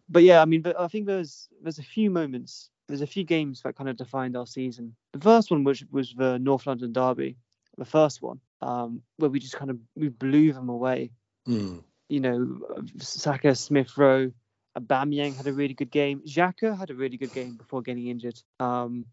[0.08, 3.24] but yeah, I mean, but I think there's there's a few moments, there's a few
[3.24, 4.94] games that kind of defined our season.
[5.12, 7.36] The first one, which was the North London derby,
[7.76, 11.10] the first one, um, where we just kind of we blew them away.
[11.46, 11.82] Mm.
[12.08, 12.60] You know,
[12.98, 14.32] Saka, Smith Rowe,
[14.78, 16.22] Aubameyang had a really good game.
[16.26, 18.40] Xhaka had a really good game before getting injured.
[18.60, 19.04] Um,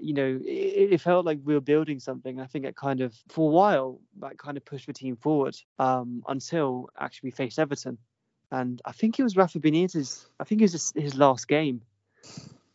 [0.00, 2.40] you know, it, it, felt like we were building something.
[2.40, 5.56] I think it kind of, for a while, that kind of pushed the team forward
[5.80, 7.98] um, until actually we faced Everton
[8.50, 10.26] and I think it was Rafa Benitez.
[10.38, 11.82] I think it was his last game,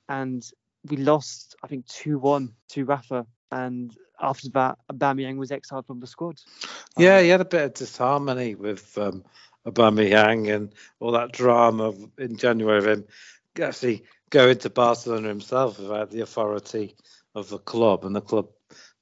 [0.08, 0.50] and
[0.88, 1.56] we lost.
[1.64, 6.40] I think two one to Rafa, and after that, Aubameyang was exiled from the squad.
[6.98, 9.24] Yeah, um, he had a bit of disharmony with um,
[9.66, 13.06] Aubameyang and all that drama in January of him
[13.62, 16.96] actually going to Barcelona himself without the authority
[17.36, 18.48] of the club, and the club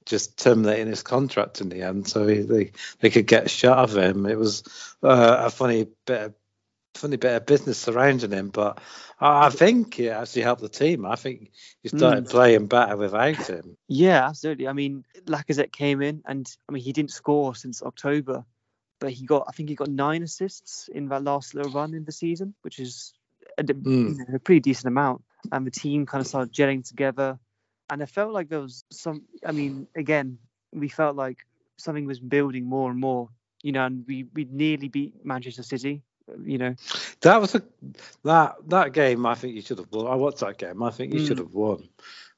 [0.05, 3.77] just terminating his contract in the end, so he, they they could get a shot
[3.79, 4.25] of him.
[4.25, 4.63] It was
[5.03, 6.33] uh, a funny bit of
[6.97, 8.79] funny bit of business surrounding him, but
[9.19, 11.05] I, think it actually helped the team.
[11.05, 12.29] I think he started mm.
[12.29, 13.77] playing better without him.
[13.87, 14.67] Yeah, absolutely.
[14.67, 18.45] I mean, Lacazette came in, and I mean, he didn't score since October,
[18.99, 22.05] but he got, I think he got nine assists in that last little run in
[22.05, 23.13] the season, which is
[23.57, 23.85] a, mm.
[23.85, 27.39] you know, a pretty decent amount, and the team kind of started gelling together.
[27.89, 29.23] And it felt like there was some.
[29.45, 30.39] I mean, again,
[30.73, 31.45] we felt like
[31.77, 33.29] something was building more and more.
[33.63, 36.03] You know, and we we nearly beat Manchester City.
[36.43, 36.75] You know,
[37.21, 37.63] that was a
[38.23, 39.25] that that game.
[39.25, 40.07] I think you should have won.
[40.07, 40.83] I watched that game.
[40.83, 41.27] I think you mm.
[41.27, 41.87] should have won.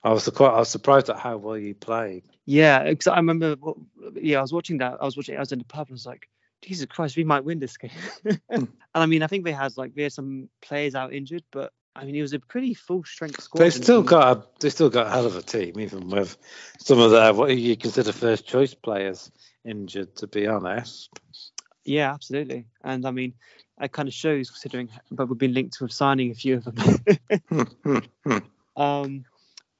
[0.04, 0.54] I was quite.
[0.54, 2.24] I was surprised at how well you played.
[2.46, 3.56] Yeah, because I remember.
[4.16, 4.98] Yeah, I was watching that.
[5.02, 5.36] I was watching.
[5.36, 5.88] I was in the pub.
[5.88, 6.30] and I was like,
[6.62, 7.92] Jesus Christ, we might win this game.
[8.50, 11.74] and I mean, I think they had like they had some players out injured, but
[11.96, 13.60] I mean, it was a pretty full strength squad.
[13.60, 16.38] They still got a, they still got a hell of a team, even with
[16.80, 19.32] some of their what you consider first choice players
[19.66, 20.16] injured.
[20.18, 21.10] To be honest.
[21.86, 23.34] Yeah, absolutely, and I mean,
[23.80, 28.04] it kind of shows considering, but we've been linked with signing a few of them.
[28.76, 29.26] um,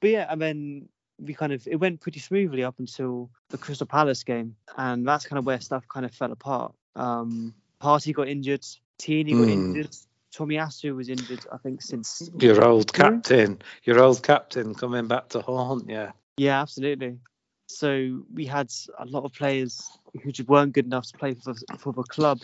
[0.00, 3.86] but yeah, and then we kind of it went pretty smoothly up until the Crystal
[3.86, 6.74] Palace game, and that's kind of where stuff kind of fell apart.
[6.96, 8.64] Um, Partey got injured,
[8.98, 9.52] Tierney got mm.
[9.52, 9.96] injured,
[10.34, 15.40] Tomiyasu was injured, I think, since your old captain, your old captain coming back to
[15.40, 16.12] haunt yeah.
[16.36, 17.18] Yeah, absolutely.
[17.66, 19.88] So we had a lot of players
[20.22, 22.40] who just weren't good enough to play for for the club.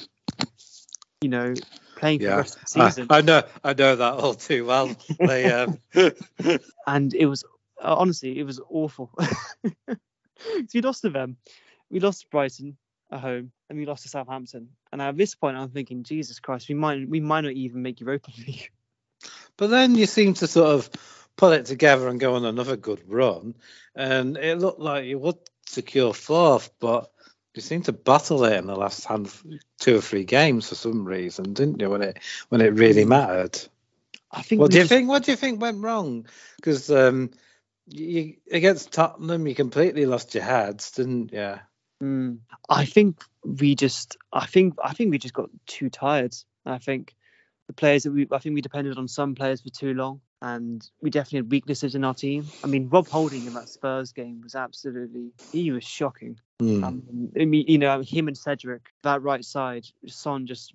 [1.22, 1.54] You know,
[1.96, 2.42] playing yeah.
[2.42, 3.06] for the season.
[3.10, 4.94] I, I, know, I know that all too well.
[5.18, 5.78] they, um...
[6.86, 7.42] and it was
[7.82, 9.10] uh, honestly, it was awful.
[10.74, 11.36] we lost to them.
[11.90, 12.76] We lost to Brighton
[13.10, 14.70] at home, and we lost to Southampton.
[14.92, 18.00] And at this point, I'm thinking, Jesus Christ, we might we might not even make
[18.00, 18.70] Europa League.
[19.56, 20.90] But then you seem to sort of
[21.36, 23.54] pull it together and go on another good run,
[23.94, 27.10] and it looked like you would secure fourth, but
[27.56, 29.32] you seemed to battle it in the last hand,
[29.78, 31.90] two or three games for some reason, didn't you?
[31.90, 33.58] When it when it really mattered.
[34.30, 34.60] I think.
[34.60, 35.08] What do you think?
[35.08, 36.26] What do you think went wrong?
[36.56, 37.30] Because um,
[37.86, 41.54] you, against Tottenham, you completely lost your heads, didn't you?
[42.02, 42.38] Mm,
[42.68, 46.34] I think we just, I think, I think we just got too tired.
[46.64, 47.14] I think
[47.68, 50.88] the players that we, I think we depended on some players for too long, and
[51.00, 52.46] we definitely had weaknesses in our team.
[52.62, 56.38] I mean, Rob Holding in that Spurs game was absolutely, he was shocking.
[56.60, 56.84] Mm.
[56.84, 57.02] Um,
[57.38, 60.72] I mean, you know, him and Cedric, that right side, Son just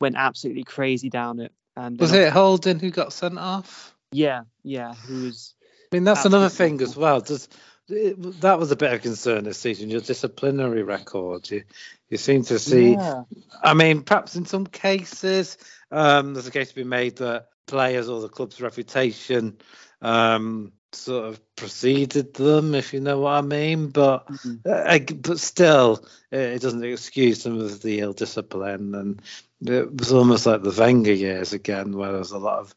[0.00, 1.52] went absolutely crazy down it.
[1.76, 3.94] And was it Holding who got sent off?
[4.10, 5.54] Yeah, yeah, who was
[5.92, 7.20] I mean, that's another thing as well.
[7.20, 7.48] Does
[7.88, 9.88] it, that was a bit of concern this season.
[9.88, 11.50] Your disciplinary record.
[11.50, 11.64] You
[12.10, 12.92] you seem to see.
[12.92, 13.22] Yeah.
[13.62, 15.56] I mean, perhaps in some cases,
[15.90, 19.58] um, there's a case to be made that players or the club's reputation
[20.02, 23.88] um, sort of preceded them, if you know what I mean.
[23.88, 24.56] But mm-hmm.
[24.64, 29.22] uh, but still, it doesn't excuse some of the ill discipline, and
[29.60, 32.74] it was almost like the Wenger years again, where there's a lot of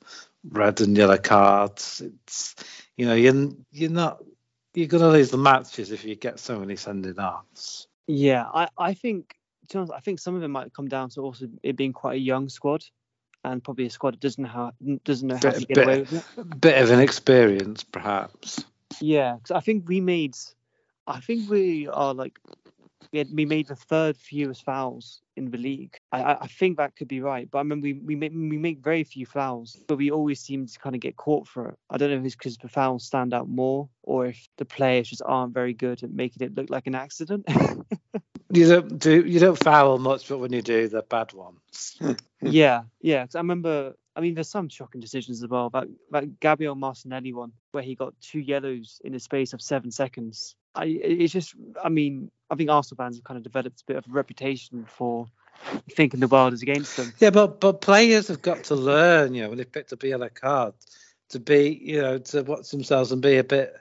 [0.50, 2.02] red and yellow cards.
[2.06, 2.56] It's
[2.98, 4.22] you know, you're you're not
[4.74, 7.88] you're gonna lose the matches if you get so many sending offs.
[8.08, 9.36] Yeah, I I think
[9.74, 12.50] I think some of it might come down to also it being quite a young
[12.50, 12.84] squad,
[13.44, 14.72] and probably a squad that doesn't how
[15.04, 16.62] doesn't know how bit, to get bit, away with it.
[16.62, 18.64] Bit of an experience, perhaps.
[19.00, 20.36] Yeah, because I think we made,
[21.08, 22.38] I think we are like
[23.12, 25.98] we had we made the third fewest fouls in the league.
[26.12, 28.80] I, I think that could be right, but I mean we we make we make
[28.80, 31.78] very few fouls, but we always seem to kind of get caught for it.
[31.90, 35.10] I don't know if it's because the fouls stand out more, or if the players
[35.10, 37.46] just aren't very good at making it look like an accident.
[38.54, 41.98] you don't do you don't foul much, but when you do, they're bad ones.
[42.42, 43.26] yeah, yeah.
[43.26, 43.96] Cause I remember.
[44.14, 45.70] I mean, there's some shocking decisions as well.
[45.70, 49.90] That that Gabriel Martinelli one, where he got two yellows in the space of seven
[49.90, 50.56] seconds.
[50.76, 53.98] I, it's just, I mean, I think Arsenal fans have kind of developed a bit
[53.98, 55.28] of a reputation for
[55.92, 57.14] thinking the world is against them.
[57.20, 60.08] Yeah, but but players have got to learn, you know, when they've picked up a
[60.08, 60.74] yellow card,
[61.30, 63.76] to be, you know, to watch themselves and be a bit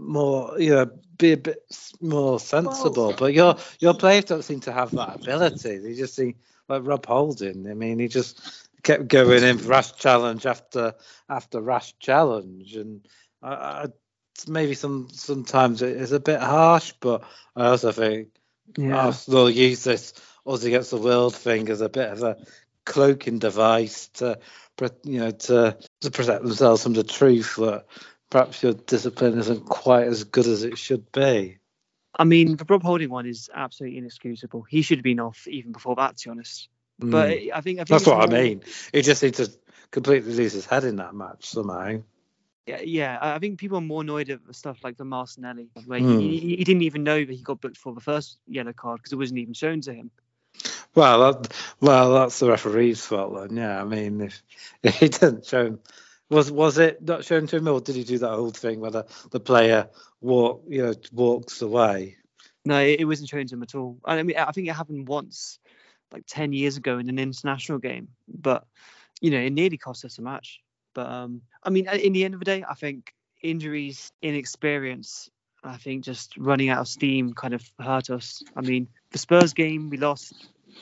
[0.00, 1.64] more, you know, be a bit
[2.00, 3.08] more sensible.
[3.08, 5.78] Well, but your your players don't seem to have that ability.
[5.78, 6.36] They just seem
[6.68, 7.68] like Rob Holding.
[7.70, 10.94] I mean, he just kept going in rash challenge after
[11.28, 13.06] after rash challenge, and
[13.42, 13.86] I, I
[14.48, 17.22] maybe some sometimes it is a bit harsh, but
[17.54, 18.28] I also think
[18.76, 19.06] yeah.
[19.06, 20.14] Arsenal use this
[20.46, 22.36] us against the world thing as a bit of a
[22.84, 24.38] cloaking device to
[25.04, 27.84] you know to to protect themselves from the truth that
[28.30, 31.58] perhaps your discipline isn't quite as good as it should be.
[32.14, 34.62] I mean, the Rob Holding one is absolutely inexcusable.
[34.62, 36.68] He should have been off even before that, to be honest.
[37.00, 37.10] Mm.
[37.10, 38.62] But I think, I think that's what I mean.
[38.92, 39.50] He just needs to
[39.90, 42.00] completely lose his head in that match somehow
[42.70, 46.20] yeah, yeah, I think people are more annoyed at stuff like the Martinelli, where mm.
[46.20, 49.12] he, he, didn't even know that he got booked for the first yellow card because
[49.12, 50.10] it wasn't even shown to him.
[50.94, 53.56] Well, that, well, that's the referee's fault then.
[53.56, 54.42] Yeah, I mean, if,
[54.82, 55.80] if he didn't show him,
[56.30, 58.90] was was it not shown to him, or did he do that old thing where
[58.90, 59.88] the, the player
[60.20, 62.16] walk, you know, walks away?
[62.64, 63.98] No, it, it wasn't shown to him at all.
[64.04, 65.58] I mean, I think it happened once,
[66.12, 68.64] like ten years ago in an international game, but
[69.20, 70.60] you know, it nearly cost us a match.
[70.94, 73.12] But um, I mean, in the end of the day, I think
[73.42, 75.30] injuries, inexperience,
[75.62, 78.42] I think just running out of steam kind of hurt us.
[78.56, 80.32] I mean, the Spurs game we lost,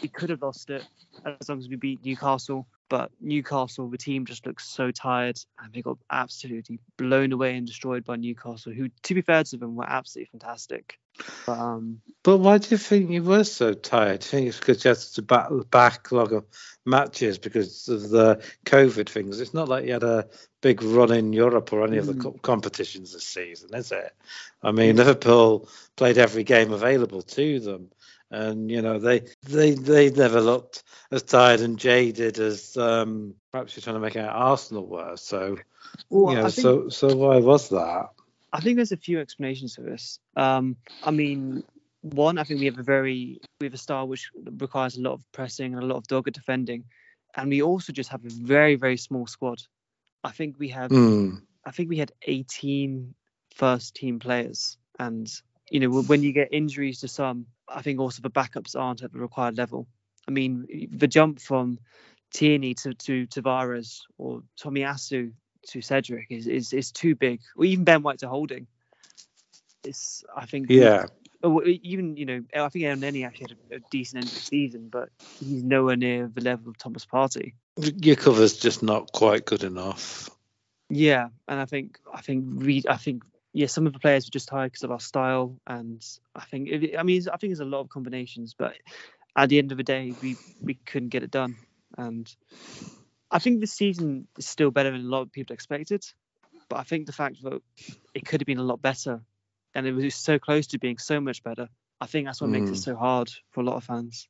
[0.03, 0.85] we could have lost it
[1.25, 2.67] as long as we beat Newcastle.
[2.89, 7.67] But Newcastle, the team just looks so tired and they got absolutely blown away and
[7.67, 10.99] destroyed by Newcastle, who, to be fair to them, were absolutely fantastic.
[11.47, 14.21] But, um, but why do you think you were so tired?
[14.21, 16.47] Do you think it's because you had to back, backlog of
[16.87, 19.41] matches because of the COVID things?
[19.41, 20.29] It's not like you had a
[20.63, 22.01] big run in Europe or any mm.
[22.01, 22.21] of the hmm.
[22.21, 24.15] co- competitions this season, is it?
[24.63, 24.97] I mean.
[25.09, 27.91] Liverpool played every game available to them
[28.31, 33.77] and you know they they they never looked as tired and jaded as um, perhaps
[33.77, 35.17] you're trying to make out Arsenal were.
[35.17, 35.57] So,
[36.11, 38.11] well, you know, think, so so why was that?
[38.53, 40.19] I think there's a few explanations for this.
[40.37, 41.65] Um, I mean,
[42.03, 45.15] one, I think we have a very we have a style which requires a lot
[45.15, 46.85] of pressing and a lot of dogged defending,
[47.35, 49.63] and we also just have a very very small squad.
[50.23, 51.41] I think we have mm.
[51.65, 53.15] I think we had 18
[53.55, 55.31] first team players, and
[55.71, 59.13] you know when you get injuries to some I think also the backups aren't at
[59.13, 59.87] the required level.
[60.27, 61.79] I mean, the jump from
[62.33, 65.33] Tierney to, to Tavares or Tomiyasu
[65.69, 68.67] to Cedric is, is is too big, or even Ben White to Holding.
[69.85, 71.07] It's I think yeah.
[71.43, 74.41] Oh, even you know I think Elneny actually had a, a decent end of the
[74.41, 77.55] season, but he's nowhere near the level of Thomas Partey.
[77.77, 80.29] Your cover's just not quite good enough.
[80.91, 83.23] Yeah, and I think I think Reed I think
[83.59, 86.01] yeah, some of the players were just tired because of our style, and
[86.33, 88.75] I think it, I mean I think there's a lot of combinations, but
[89.37, 91.57] at the end of the day, we we couldn't get it done,
[91.97, 92.33] and
[93.33, 96.05] I think this season is still better than a lot of people expected,
[96.69, 97.61] but I think the fact that
[98.15, 99.23] it could have been a lot better,
[99.75, 101.69] and it was so close to being so much better.
[102.01, 102.61] I think that's what mm.
[102.61, 102.93] makes it hmm.
[102.93, 104.29] so hard for a lot of fans.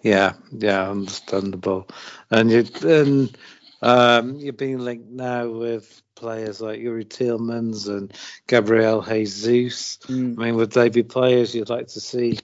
[0.00, 1.88] Yeah, yeah, understandable.
[2.30, 3.36] And you and
[3.82, 8.12] um, you're being linked now with players like Youri Tielemans and
[8.46, 9.98] Gabriel Jesus.
[10.04, 10.38] Mm.
[10.38, 12.38] I mean, would they be players you'd like to see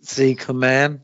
[0.00, 1.02] see come in?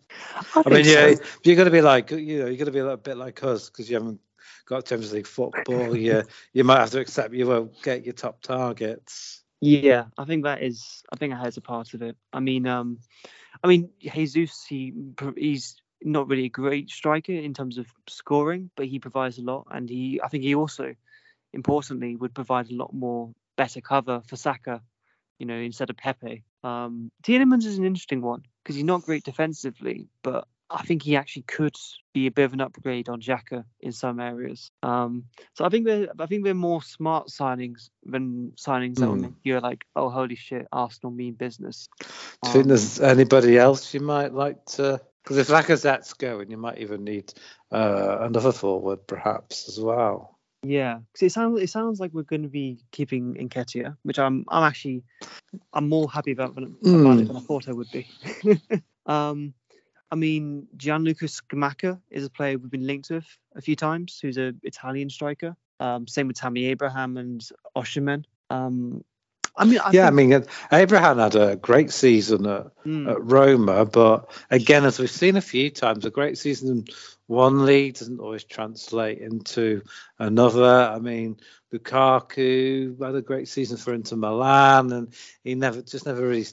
[0.54, 0.90] I, I mean, so.
[0.90, 3.18] yeah, you're going to be like you know you're going to be a little bit
[3.18, 4.20] like us because you haven't
[4.64, 5.96] got Champions League football.
[5.96, 9.42] you you might have to accept you won't get your top targets.
[9.60, 11.02] Yeah, I think that is.
[11.12, 12.16] I think that is a part of it.
[12.32, 12.98] I mean, um,
[13.62, 14.94] I mean, Jesus, he
[15.36, 19.66] he's not really a great striker in terms of scoring, but he provides a lot,
[19.70, 20.94] and he I think he also
[21.52, 24.82] importantly would provide a lot more better cover for Saka,
[25.38, 26.44] you know, instead of Pepe.
[26.62, 31.16] Um, Tielemans is an interesting one because he's not great defensively, but I think he
[31.16, 31.76] actually could
[32.12, 34.70] be a bit of an upgrade on Xhaka in some areas.
[34.82, 39.20] Um, so I think they're I think they're more smart signings than signings that mm.
[39.20, 41.88] make you like, oh holy shit, Arsenal mean business.
[42.00, 46.52] Do you um, think there's anybody else you might like to because if Lacazette's going,
[46.52, 47.34] you might even need
[47.72, 50.38] uh, another forward, perhaps as well.
[50.62, 54.44] Yeah, because it sounds it sounds like we're going to be keeping Nketiah, which I'm
[54.48, 55.02] I'm actually
[55.72, 57.20] I'm more happy about than, mm.
[57.22, 58.08] it than I thought I would be.
[59.06, 59.52] um,
[60.12, 64.36] I mean, Gianluca Scamacca is a player we've been linked with a few times, who's
[64.36, 65.56] an Italian striker.
[65.80, 67.44] Um, same with Tammy Abraham and
[67.76, 68.24] Osimhen.
[68.48, 69.04] Um,
[69.56, 70.34] I mean, I yeah, think...
[70.34, 73.10] I mean, Abraham had a great season at, mm.
[73.10, 76.84] at, Roma, but again, as we've seen a few times, a great season in
[77.26, 79.82] one league doesn't always translate into
[80.18, 80.64] another.
[80.64, 81.38] I mean,
[81.72, 86.46] Lukaku had a great season for Inter Milan, and he never just never really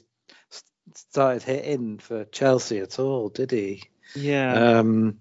[0.94, 3.82] started hitting for Chelsea at all, did he?
[4.14, 4.78] Yeah.
[4.78, 5.20] Um,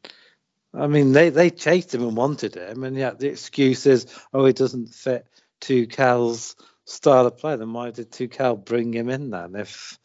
[0.74, 4.46] I mean, they, they chased him and wanted him, and yet the excuse is, oh,
[4.46, 5.28] he doesn't fit
[5.62, 10.00] Tuchel's style of play, then why did Tuchel bring him in then if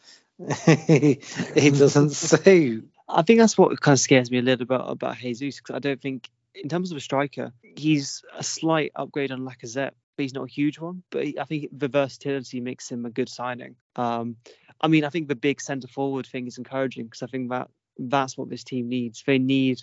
[0.66, 1.20] he,
[1.54, 2.88] he doesn't suit?
[3.08, 5.78] I think that's what kind of scares me a little bit about Jesus because I
[5.78, 10.34] don't think, in terms of a striker, he's a slight upgrade on Lacazette, but he's
[10.34, 11.02] not a huge one.
[11.10, 13.76] But I think the versatility makes him a good signing.
[13.96, 14.36] Um,
[14.80, 17.70] I mean, I think the big centre forward thing is encouraging because I think that
[17.98, 19.24] that's what this team needs.
[19.26, 19.80] They need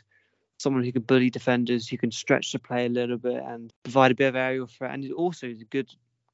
[0.57, 4.11] someone who can bully defenders, who can stretch the play a little bit and provide
[4.11, 5.89] a bit of aerial threat, and also is a good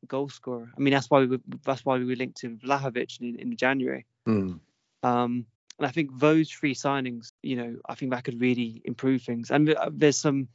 [0.08, 0.72] goal scorer.
[0.76, 3.56] I mean, that's why we were, that's why we were linked to Vlahovic in, in
[3.56, 4.06] January.
[4.28, 4.60] Mm.
[5.04, 5.45] Um,
[5.78, 9.49] and I think those three signings, you know, I think that could really improve things.
[9.49, 10.47] And uh, there's some,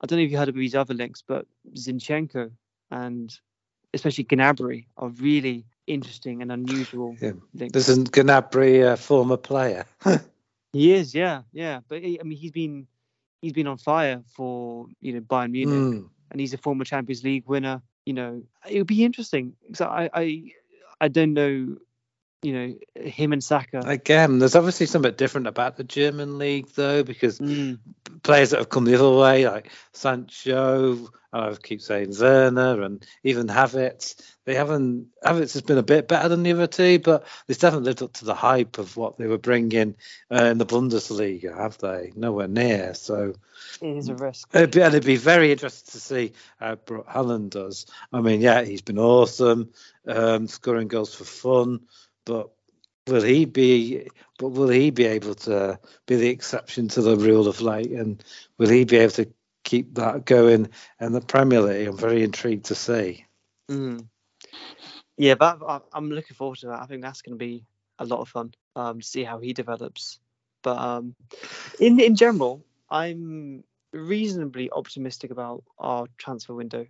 [0.00, 2.50] I don't know if you heard of these other links, but Zinchenko
[2.90, 3.38] and
[3.92, 7.32] especially Gnabry are really interesting and unusual yeah.
[7.54, 7.76] links.
[7.88, 9.86] Isn't Gnabry a former player?
[10.72, 11.80] he is, yeah, yeah.
[11.86, 12.86] But I mean, he's been
[13.40, 16.08] he's been on fire for you know Bayern Munich, mm.
[16.30, 19.54] and he's a former Champions League winner you know, it would be interesting.
[19.74, 20.50] So I, I,
[21.00, 21.76] I don't know
[22.44, 23.82] you know, him and Saka.
[23.84, 27.78] Again, there's obviously something different about the German league, though, because Mm.
[28.22, 33.48] players that have come the other way, like Sancho, I keep saying Werner, and even
[33.48, 34.14] Havertz,
[34.44, 35.08] they haven't.
[35.24, 38.12] Havertz has been a bit better than the other two, but they haven't lived up
[38.14, 39.96] to the hype of what they were bringing
[40.30, 42.12] uh, in the Bundesliga, have they?
[42.14, 42.94] Nowhere near.
[42.94, 43.34] So
[43.80, 44.48] It is a risk.
[44.54, 47.86] it'd be, and it'd be very interesting to see how Braut Haaland does.
[48.12, 49.70] I mean, yeah, he's been awesome,
[50.06, 51.80] um, scoring goals for fun,
[52.24, 52.50] but
[53.06, 54.08] will he be?
[54.38, 57.90] But will he be able to be the exception to the rule of late?
[57.90, 58.22] And
[58.58, 59.32] will he be able to
[59.64, 60.68] keep that going
[61.00, 61.88] in the Premier League?
[61.88, 63.24] I'm very intrigued to see.
[63.70, 64.06] Mm.
[65.16, 66.82] Yeah, but I'm looking forward to that.
[66.82, 67.64] I think that's going to be
[67.98, 70.18] a lot of fun um, to see how he develops.
[70.62, 71.14] But um,
[71.78, 73.62] in in general, I'm
[73.92, 76.86] reasonably optimistic about our transfer window.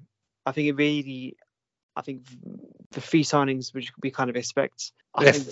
[0.46, 1.36] I think it really,
[1.96, 2.22] I think
[2.92, 4.92] the free signings which we kind of expect.
[5.14, 5.48] I If think,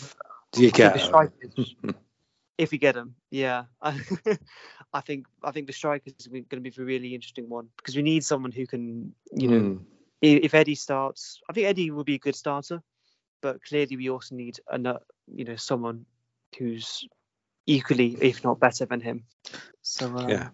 [0.57, 1.75] you I get the strikers,
[2.59, 3.65] if we get them, yeah.
[3.83, 7.97] I think I think the strikers is going to be a really interesting one because
[7.97, 9.65] we need someone who can, you know,
[10.23, 12.83] i- if Eddie starts, I think Eddie will be a good starter,
[13.43, 15.01] but clearly we also need another,
[15.35, 16.07] you know, someone
[16.59, 17.07] who's
[17.67, 19.25] equally, if not better than him.
[19.83, 20.51] So um, Yeah.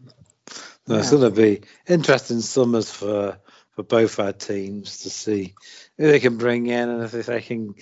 [0.89, 1.11] No, it's Yeah.
[1.11, 3.39] going to be interesting summers for
[3.79, 5.55] for both our teams to see
[5.97, 7.77] who they can bring in and if they can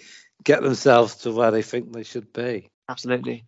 [0.45, 2.69] get themselves to where they think they should be.
[2.87, 3.47] absolutely.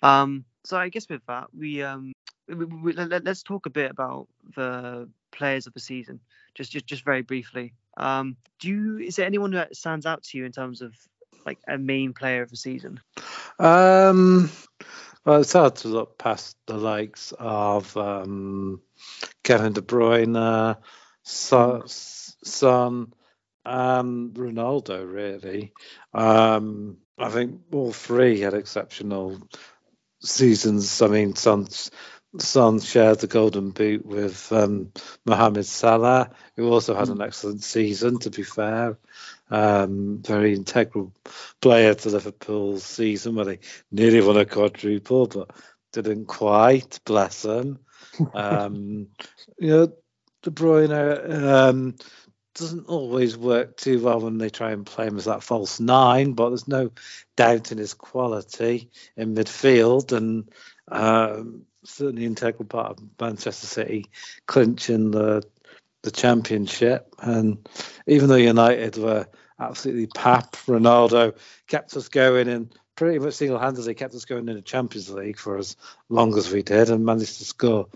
[0.00, 2.12] Um, so I guess with that, we um,
[2.46, 6.20] we, we, let, us talk a bit about the players of the season,
[6.54, 7.74] just just just very briefly.
[7.96, 10.94] Um, do you is there anyone that stands out to you in terms of
[11.44, 13.00] like a main player of the season?
[13.58, 14.52] Um,
[15.24, 18.82] well, it's hard to look past the likes of um,
[19.42, 20.76] Kevin De Bruyne, uh,
[21.28, 23.12] Son, Son
[23.64, 25.74] and Ronaldo, really.
[26.14, 29.38] Um, I think all three had exceptional
[30.20, 31.02] seasons.
[31.02, 31.90] I mean, Son's
[32.38, 34.92] Son shared the golden boot with um,
[35.26, 38.98] Mohamed Salah, who also had an excellent season, to be fair.
[39.50, 41.12] Um, very integral
[41.60, 43.58] player to Liverpool's season where they
[43.90, 45.50] nearly won a quadruple, but
[45.92, 47.80] didn't quite, bless them.
[48.34, 49.08] Um,
[49.58, 49.92] you know,
[50.42, 51.94] De Bruyne um,
[52.54, 56.32] doesn't always work too well when they try and play him as that false nine,
[56.32, 56.90] but there's no
[57.36, 60.50] doubt in his quality in midfield and
[60.88, 64.06] um, certainly integral part of Manchester City
[64.46, 65.42] clinching the
[66.02, 67.14] the championship.
[67.20, 67.68] And
[68.06, 69.26] even though United were
[69.58, 71.36] absolutely pap, Ronaldo
[71.66, 75.58] kept us going and pretty much single-handedly kept us going in the Champions League for
[75.58, 75.76] as
[76.08, 77.88] long as we did and managed to score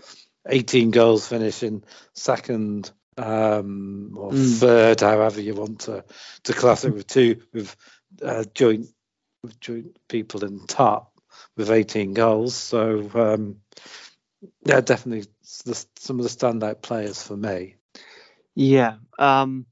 [0.47, 1.83] 18 goals, finishing
[2.13, 4.59] second um, or Mm.
[4.59, 6.03] third, however you want to
[6.43, 7.75] to class it with two with
[8.21, 8.87] uh, joint
[9.43, 11.13] with joint people in top
[11.55, 12.55] with 18 goals.
[12.55, 13.57] So um,
[14.65, 15.27] yeah, definitely
[15.65, 17.75] the, some of the standout players for me.
[18.55, 18.95] Yeah.
[19.19, 19.65] Um,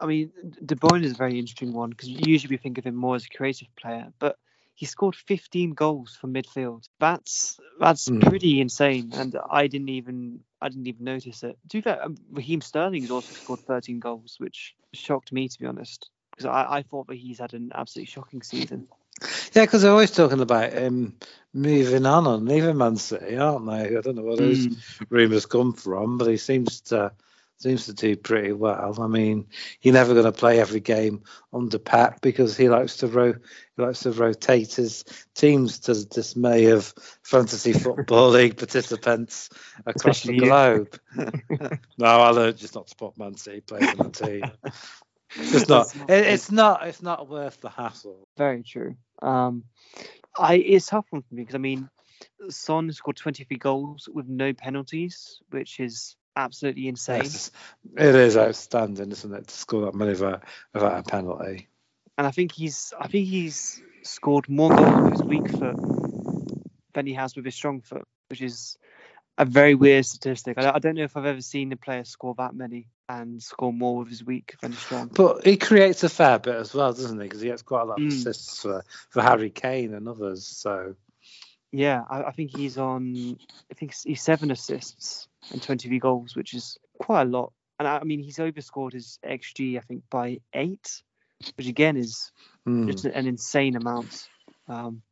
[0.00, 0.30] I mean,
[0.64, 3.24] De Bruyne is a very interesting one because usually we think of him more as
[3.24, 4.38] a creative player, but
[4.78, 6.84] he scored 15 goals from midfield.
[7.00, 8.20] That's that's Mm.
[8.20, 11.58] pretty insane, and I didn't even I didn't even notice it.
[11.70, 15.58] To be fair, um, Raheem Sterling has also scored 13 goals, which shocked me to
[15.58, 18.86] be honest, because I, I thought that he's had an absolutely shocking season.
[19.52, 21.16] Yeah, because they're always talking about him
[21.52, 23.96] moving on and leaving Man City, aren't they?
[23.96, 24.68] I don't know where those
[25.10, 27.12] rumours come from, but he seems to
[27.58, 29.00] seems to do pretty well.
[29.00, 29.46] I mean,
[29.80, 33.34] he's never going to play every game under Pep because he likes to ro-
[33.76, 35.04] he likes to rotate his
[35.34, 36.92] teams to the dismay of
[37.22, 39.50] fantasy football league participants
[39.86, 41.00] across Especially the globe.
[41.98, 44.42] no, I learned just not to support Man City playing on the team.
[45.36, 45.94] It's not.
[45.94, 46.86] Not- It, it's not.
[46.86, 48.26] It's not worth the hassle.
[48.38, 48.96] Very true.
[49.20, 49.64] Um,
[50.38, 51.90] I it's tough one for me because I mean,
[52.48, 57.24] Son scored 23 goals with no penalties, which is absolutely insane.
[57.24, 57.50] Yes,
[57.96, 61.68] it is outstanding, isn't it, to score that many without, without a penalty?
[62.18, 65.76] and I think he's I think he's scored more goals with his weak foot
[66.94, 68.76] than he has with his strong foot, which is
[69.38, 70.58] a very weird statistic.
[70.58, 73.72] I, I don't know if I've ever seen a player score that many and score
[73.72, 75.08] more with his weak than his strong.
[75.08, 77.24] But he creates a fair bit as well, doesn't he?
[77.24, 78.08] Because he gets quite a lot of Mm.
[78.08, 80.46] assists for, for Harry Kane and others.
[80.46, 80.96] So
[81.72, 83.38] Yeah, I, I think he's on.
[83.70, 87.52] I think he's seven assists and 23 goals, which is quite a lot.
[87.78, 91.02] And I, I mean, he's overscored his xG, I think, by eight,
[91.56, 92.32] which again is
[92.66, 94.28] mm, just an insane amount.
[94.66, 95.02] Um,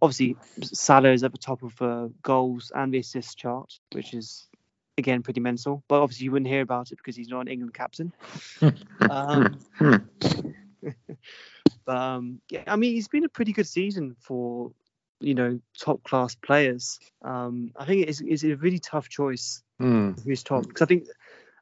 [0.00, 4.48] obviously, Salah is at the top of the goals and the assist chart, which is
[4.96, 5.84] again pretty mental.
[5.86, 8.12] But obviously, you wouldn't hear about it because he's not an England captain.
[9.10, 10.44] um, but
[11.84, 14.70] But um, yeah, I mean, he's been a pretty good season for
[15.20, 16.98] you know top class players.
[17.22, 20.22] Um, I think it's, it's a really tough choice Mm.
[20.24, 21.06] who's top because I think,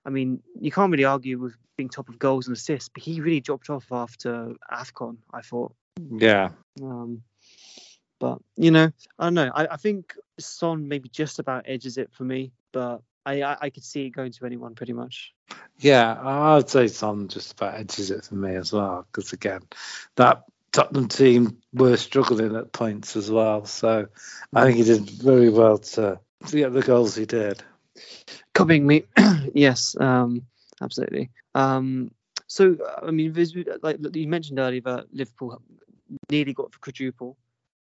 [0.05, 3.21] I mean, you can't really argue with being top of goals and assists, but he
[3.21, 5.19] really dropped off after Afcon.
[5.33, 5.73] I thought.
[6.11, 6.51] Yeah.
[6.83, 7.23] Um,
[8.19, 9.53] but you know, I don't know.
[9.55, 13.71] I, I think Son maybe just about edges it for me, but I, I I
[13.71, 15.33] could see it going to anyone pretty much.
[15.79, 19.07] Yeah, I'd say Son just about edges it for me as well.
[19.13, 19.63] Because again,
[20.17, 20.43] that
[20.73, 23.65] Tottenham team were struggling at points as well.
[23.65, 24.09] So
[24.55, 27.63] I think he did very well to, to get the goals he did.
[28.55, 29.05] Copying me,
[29.55, 30.43] yes, um,
[30.81, 31.31] absolutely.
[31.55, 32.11] Um,
[32.47, 33.35] so I mean,
[33.83, 35.61] like you mentioned earlier, that Liverpool
[36.31, 37.37] nearly got the quadruple.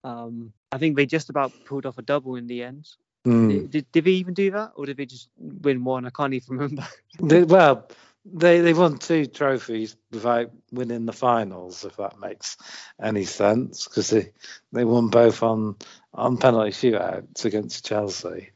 [0.04, 2.88] Um, I think they just about pulled off a double in the end.
[3.26, 3.70] Mm.
[3.70, 6.06] Did, did they even do that, or did they just win one?
[6.06, 6.86] I can't even remember.
[7.20, 7.88] Well,
[8.32, 12.56] they they won two trophies without winning the finals, if that makes
[13.02, 14.32] any sense, because they
[14.72, 15.76] they won both on
[16.14, 18.50] on penalty shootouts against Chelsea.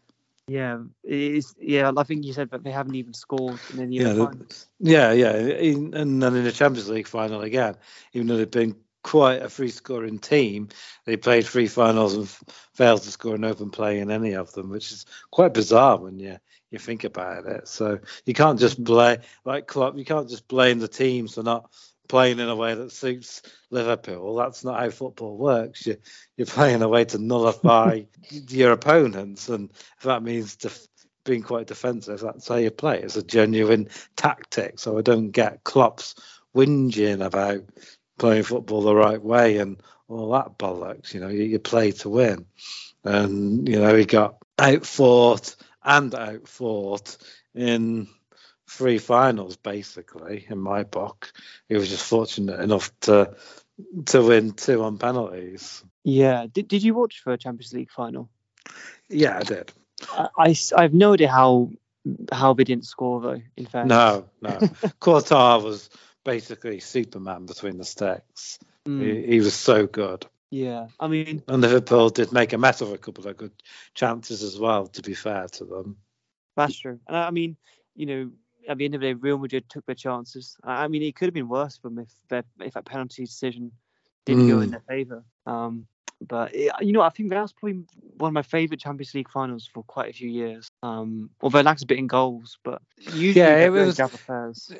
[0.48, 1.54] Yeah, it is.
[1.58, 4.26] Yeah, I think you said that they haven't even scored in any Yeah, of the
[4.26, 4.68] finals.
[4.80, 7.76] Yeah, yeah, in, and then in the Champions League final again,
[8.12, 10.68] even though they've been quite a free scoring team,
[11.04, 12.42] they played three finals and f-
[12.74, 16.18] failed to score an open play in any of them, which is quite bizarre when
[16.18, 16.38] you
[16.72, 17.68] you think about it.
[17.68, 18.84] So you can't just mm-hmm.
[18.84, 21.70] blame like Klopp, you can't just blame the teams for not
[22.08, 24.34] playing in a way that suits Liverpool.
[24.34, 25.86] That's not how football works.
[25.86, 25.98] You
[26.36, 30.88] you're playing a way to nullify your opponents, and if that means def-
[31.24, 33.00] being quite defensive, that's how you play.
[33.00, 34.80] It's a genuine tactic.
[34.80, 36.14] So I don't get Klopp's
[36.54, 37.64] whinging about
[38.18, 41.14] playing football the right way and all that bollocks.
[41.14, 42.46] You know, you, you play to win,
[43.04, 47.16] and you know he got out outfought and outfought
[47.54, 48.08] in
[48.68, 51.32] three finals basically in my book.
[51.68, 53.36] He was just fortunate enough to
[54.06, 55.82] to win two on penalties.
[56.04, 56.46] Yeah.
[56.52, 58.28] Did Did you watch for a Champions League final?
[59.08, 59.72] Yeah, I did.
[60.10, 61.70] I I have no idea how
[62.32, 63.42] how they didn't score though.
[63.56, 63.88] In fact.
[63.88, 64.58] No, no.
[65.00, 65.90] Courtois was
[66.24, 68.58] basically Superman between the sticks.
[68.86, 70.26] Mm, He, he was so good.
[70.52, 70.88] Yeah.
[71.00, 73.52] I mean, And Liverpool did make a mess of a couple of good
[73.94, 75.98] chances as well, to be fair to them.
[76.56, 77.00] that's true.
[77.08, 77.56] And I mean,
[77.94, 78.30] you know,
[78.68, 80.56] at the end of the day, Real Madrid took their chances.
[80.64, 83.72] I mean, it could have been worse for them if that if that penalty decision
[84.24, 84.70] didn't go in Mm.
[84.70, 85.24] their favour.
[85.46, 85.86] Um,
[86.26, 87.84] but it, you know, I think that was probably
[88.18, 90.70] one of my favourite Champions League finals for quite a few years.
[90.82, 93.98] Um, although it lacks a bit in goals, but usually Yeah, it was-.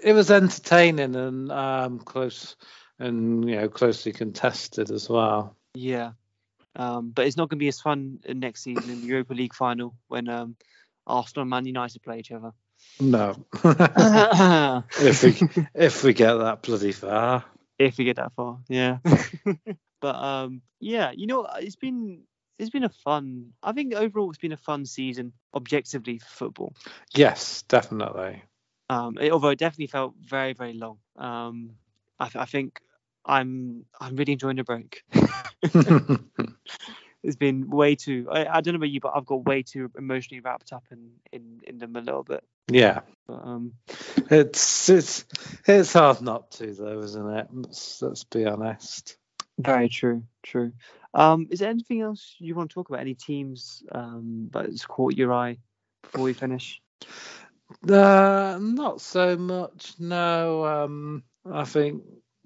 [0.05, 2.57] It was entertaining and um, close
[2.99, 5.57] and you know closely contested as well.
[5.75, 6.13] Yeah.
[6.75, 9.35] Um, but it's not going to be as fun uh, next season in the Europa
[9.35, 10.57] League final when um,
[11.07, 12.53] Arsenal and Man United play each other.
[13.01, 13.65] No, if
[15.01, 17.45] if we if we get that bloody far.
[17.79, 18.99] If we get that far, yeah.
[20.01, 22.23] but um, yeah, you know, it's been
[22.59, 23.53] it's been a fun.
[23.63, 26.75] I think overall it's been a fun season objectively for football.
[27.15, 28.43] Yes, definitely.
[28.89, 30.99] Um, it, although it definitely felt very very long.
[31.17, 31.73] Um,
[32.19, 32.81] I, th- I think
[33.25, 35.03] I'm I'm really enjoying the break.
[37.23, 38.27] it's been way too.
[38.31, 41.11] I, I don't know about you, but I've got way too emotionally wrapped up in
[41.33, 42.45] in in them a little bit.
[42.71, 43.73] yeah, But um,
[44.31, 45.25] it's it's
[45.67, 47.49] it's hard not to though, isn't it?
[47.53, 49.17] Let's, let's be honest.
[49.59, 50.73] very true, true.
[51.15, 53.01] Um, is there anything else you want to talk about?
[53.01, 55.59] Any teams um that's caught your eye
[56.03, 56.81] before we finish?
[57.89, 59.95] Uh, not so much.
[59.99, 62.03] No, um, I think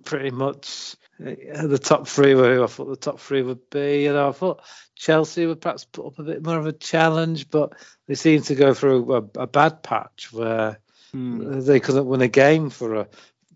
[0.07, 4.05] pretty much uh, the top three were who I thought the top three would be.
[4.05, 4.63] You know, I thought
[4.95, 7.75] Chelsea would perhaps put up a bit more of a challenge, but
[8.07, 10.79] they seem to go through a, a bad patch where
[11.13, 11.61] Hmm.
[11.61, 13.09] they couldn't win a game for a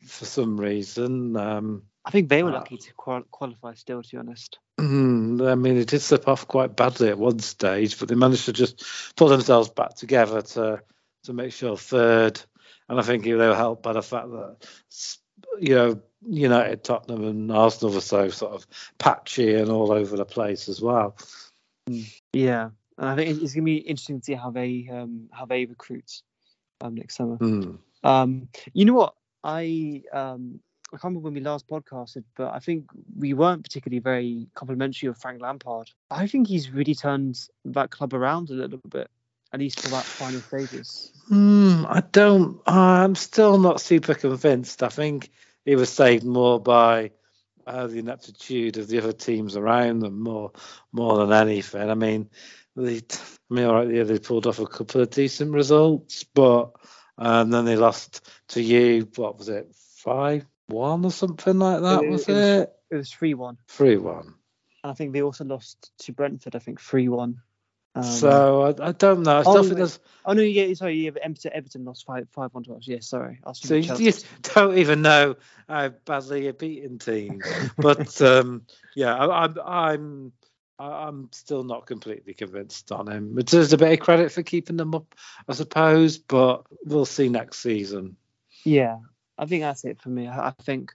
[0.06, 1.36] for some reason.
[1.36, 4.58] Um, I think they were Uh, lucky to qual- qualify still, to be honest.
[4.78, 8.52] I mean, it did slip off quite badly at one stage, but they managed to
[8.52, 8.82] just
[9.16, 10.82] pull themselves back together to
[11.24, 12.40] to make sure third.
[12.88, 14.56] And I think they were helped by the fact that
[15.58, 18.66] you know United, Tottenham, and Arsenal were so sort of
[18.98, 21.16] patchy and all over the place as well.
[22.32, 25.46] Yeah, and I think it's, it's gonna be interesting to see how they um how
[25.46, 26.22] they recruit
[26.80, 27.36] um next summer.
[27.36, 27.76] Hmm.
[28.04, 29.14] Um, you know what?
[29.42, 30.60] I um
[30.92, 35.08] I can't remember when we last podcasted, but I think we weren't particularly very complimentary
[35.08, 35.90] of Frank Lampard.
[36.10, 39.08] I think he's really turned that club around a little bit,
[39.52, 41.12] at least for that final stages.
[41.28, 42.60] Hmm, I don't.
[42.66, 44.82] I'm still not super convinced.
[44.82, 45.30] I think
[45.70, 47.12] he was saved more by
[47.64, 50.50] uh, the ineptitude of the other teams around them, more
[50.90, 51.88] more than anything.
[51.88, 52.28] I mean,
[52.74, 56.72] they, I mean, all right, yeah, they pulled off a couple of decent results, but
[57.18, 59.08] um, then they lost to you.
[59.14, 62.02] What was it, five one or something like that?
[62.02, 62.72] It was- it?
[62.90, 63.56] It was three one.
[63.68, 64.34] Three one.
[64.82, 66.56] And I think they also lost to Brentford.
[66.56, 67.42] I think three one.
[67.94, 69.38] Um, so I, I don't know.
[69.38, 69.98] I still oh, think there's.
[70.24, 72.86] Oh no, yeah, sorry, yeah, but Everton, Everton lost five five one to us.
[72.86, 73.40] Yeah, sorry.
[73.54, 74.12] So you, you
[74.42, 75.36] don't even know
[75.68, 77.44] how badly you're beating teams.
[77.76, 78.62] but um,
[78.94, 80.32] yeah, I, I'm I'm
[80.78, 83.36] I'm still not completely convinced on him.
[83.38, 85.14] It deserves a bit of credit for keeping them up,
[85.48, 86.18] I suppose.
[86.18, 88.16] But we'll see next season.
[88.64, 88.98] Yeah,
[89.36, 90.28] I think that's it for me.
[90.28, 90.92] I, I think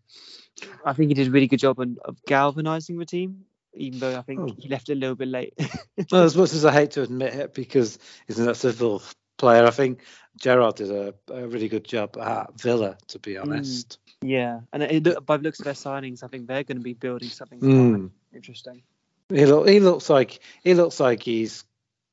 [0.85, 4.17] I think he did a really good job on, of galvanizing the team, even though
[4.17, 4.55] I think Oh.
[4.57, 5.53] he left a little bit late.
[6.11, 7.97] Well, as much as I hate to admit it, because
[8.27, 9.01] he's an civil
[9.37, 10.01] player, I think
[10.39, 13.97] Gerrard did a, a really good job at Villa, to be honest.
[14.21, 16.93] yeah, and it, by the looks of their signings, I think they're going to be
[16.93, 18.11] building something Mm.
[18.33, 18.83] interesting.
[19.29, 21.63] He look, he looks like he looks like he's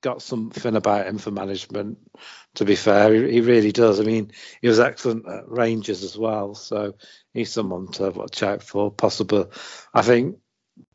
[0.00, 1.98] got something about him for management.
[2.56, 4.00] To be fair, he, he really does.
[4.00, 6.94] I mean, he was excellent at Rangers as well, so
[7.34, 8.90] he's someone to watch out for.
[8.90, 9.52] Possible,
[9.92, 10.38] I think.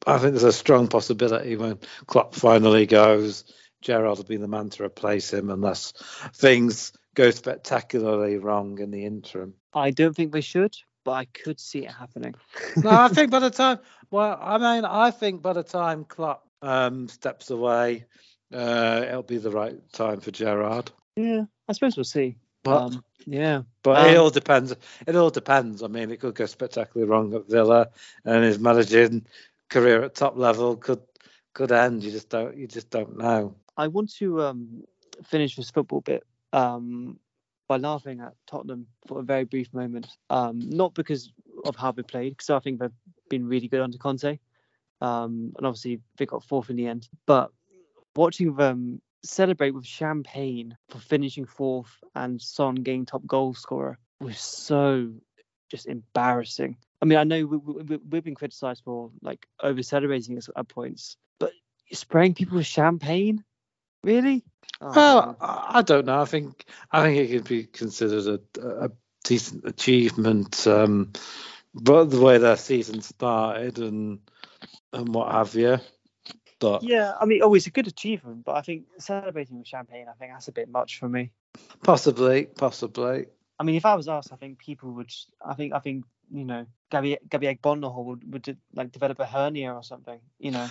[0.06, 3.44] I think there's a strong possibility when Klopp finally goes,
[3.82, 5.94] Gerrard will be the man to replace him unless
[6.34, 9.54] things go spectacularly wrong in the interim.
[9.74, 12.36] I don't think they should, but I could see it happening.
[12.78, 16.48] no, I think by the time, well, I mean, I think by the time Klopp
[16.62, 18.06] um, steps away,
[18.54, 20.92] uh, it'll be the right time for Gerrard.
[21.16, 22.38] Yeah, I suppose we'll see.
[22.64, 24.74] But Um, yeah, but it um, all depends.
[25.06, 25.84] It all depends.
[25.84, 27.90] I mean, it could go spectacularly wrong at Villa,
[28.26, 29.26] and his managing
[29.70, 31.01] career at top level could
[31.53, 32.03] could end.
[32.03, 32.55] You just don't.
[32.57, 33.55] You just don't know.
[33.76, 34.84] I want to um,
[35.26, 37.20] finish this football bit um,
[37.68, 40.07] by laughing at Tottenham for a very brief moment.
[40.30, 41.32] Um, not because
[41.65, 42.91] of how they played, because I think they've
[43.30, 44.39] been really good under Conte,
[45.01, 47.07] um, and obviously they got fourth in the end.
[47.26, 47.51] But
[48.15, 54.39] watching them celebrate with champagne for finishing fourth and Son getting top goal scorer was
[54.39, 55.11] so
[55.70, 56.78] just embarrassing.
[57.01, 61.18] I mean, I know we, we, we've been criticised for like over celebrating at- points,
[61.39, 61.51] but
[61.91, 63.43] spraying people with champagne,
[64.03, 64.43] really?
[64.82, 65.38] Oh, Well.
[65.39, 66.22] I don't know.
[66.22, 68.91] I think I think it could be considered a, a
[69.24, 70.65] decent achievement.
[70.68, 71.13] Um,
[71.74, 74.20] but the way their season started and
[74.93, 75.80] and what have you.
[76.59, 80.07] But yeah, I mean, oh, it's a good achievement, but I think celebrating with champagne,
[80.09, 81.32] I think that's a bit much for me.
[81.84, 83.28] possibly, possibly.
[83.60, 85.12] I mean, if I was asked, I think people would.
[85.43, 89.74] I think, I think, you know, Gabby Gabby Agbonlahor would would like develop a hernia
[89.74, 90.20] or something.
[90.39, 90.70] You know.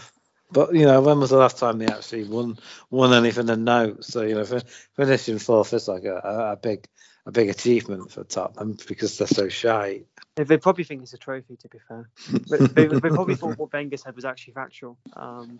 [0.50, 2.58] But you know, when was the last time they actually won
[2.90, 3.96] won anything and no?
[4.00, 4.60] So you know,
[4.94, 6.86] finishing fourth is like a, a, a big
[7.26, 10.02] a big achievement for Tottenham because they're so shy.
[10.36, 12.08] They, they probably think it's a trophy, to be fair.
[12.48, 14.96] But they, they probably thought what Wenger said was actually factual.
[15.14, 15.58] Um,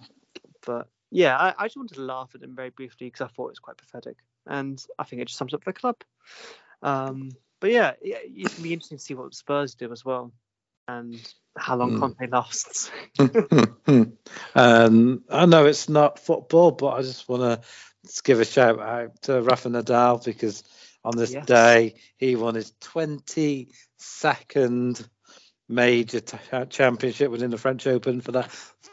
[0.65, 3.49] but yeah, I, I just wanted to laugh at them very briefly because I thought
[3.49, 4.17] it was quite pathetic,
[4.47, 5.97] and I think it just sums up the club.
[6.83, 10.33] Um, but yeah, it's gonna be interesting to see what Spurs do as well,
[10.89, 11.17] and
[11.57, 11.93] how long Hmm.
[11.93, 12.91] Conte lasts.
[14.55, 17.61] um, I know it's not football, but I just want to
[18.25, 20.65] give a shout out to Rafa Nadal because
[21.05, 21.35] on this Yes.
[21.35, 25.09] day he won his 22nd
[25.69, 28.43] major t- championship within the French Open for the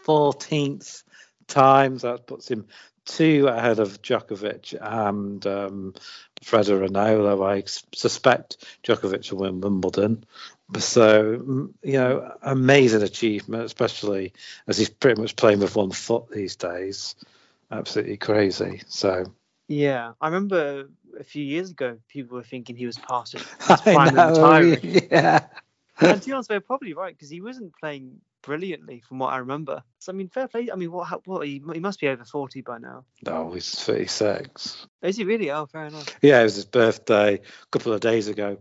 [0.06, 1.04] 14th
[1.48, 2.00] time.
[2.00, 2.68] So that puts him
[3.06, 5.94] two ahead of Djokovic and um,
[6.44, 7.64] Federer now, though I
[7.94, 10.26] suspect Djokovic will win Wimbledon.
[10.78, 14.34] So, you know, amazing achievement, especially
[14.68, 17.16] as he's pretty much playing with one foot these days.
[17.72, 18.82] Absolutely crazy.
[18.88, 19.26] So,
[19.68, 20.90] yeah, I remember
[21.20, 25.08] a few years ago people were thinking he was past his, prime and know, retiring.
[25.12, 25.46] yeah.
[26.00, 29.38] and to be honest, they're probably right because he wasn't playing brilliantly from what I
[29.38, 29.84] remember.
[30.00, 30.70] So I mean, fair play.
[30.72, 31.26] I mean, what?
[31.26, 31.48] What?
[31.48, 33.06] He, he must be over forty by now.
[33.26, 34.88] No, he's 36.
[35.02, 35.50] Is he really?
[35.50, 36.16] Oh, fair enough.
[36.22, 38.58] Yeah, it was his birthday a couple of days ago.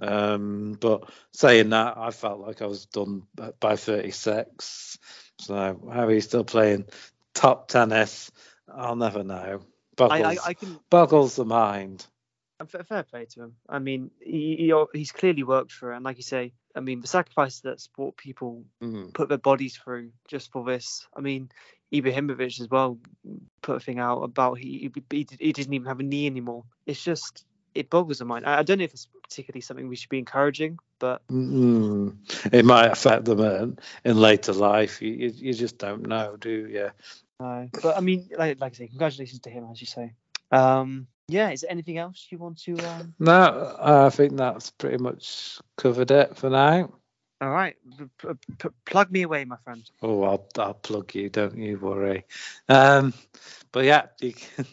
[0.00, 3.22] Um, but saying that, I felt like I was done
[3.60, 4.98] by 36.
[5.40, 6.86] So how he's still playing
[7.34, 8.30] top tennis,
[8.72, 9.60] I'll never know.
[9.98, 12.06] I, Boggles, I, I can boggles the mind.
[12.66, 13.54] Fair, play to him.
[13.68, 17.00] I mean, he, he he's clearly worked for it, and like you say, I mean,
[17.00, 19.12] the sacrifices that sport people Mm.
[19.12, 21.06] put their bodies through just for this.
[21.16, 21.50] I mean,
[21.92, 22.98] Ibrahimovic as well
[23.62, 26.64] put a thing out about he he, he didn't even have a knee anymore.
[26.86, 27.44] It's just
[27.74, 28.46] it boggles the mind.
[28.46, 32.16] I, don't know if it's particularly something we should be encouraging, but Mm.
[32.52, 35.00] It might affect them in, in later life.
[35.02, 36.90] You, you, you just don't know, do you?
[37.38, 40.12] uh, but I mean, like like I say, congratulations to him, as you say.
[40.50, 42.78] Um, yeah, is there anything else you want to?
[42.78, 43.14] Um...
[43.18, 46.90] No, I think that's pretty much covered it for now.
[47.42, 47.74] All right,
[48.18, 48.28] p-
[48.58, 49.90] p- plug me away, my friend.
[50.02, 52.26] Oh, I'll, I'll plug you, don't you worry.
[52.68, 53.14] Um,
[53.72, 54.66] but yeah, you can,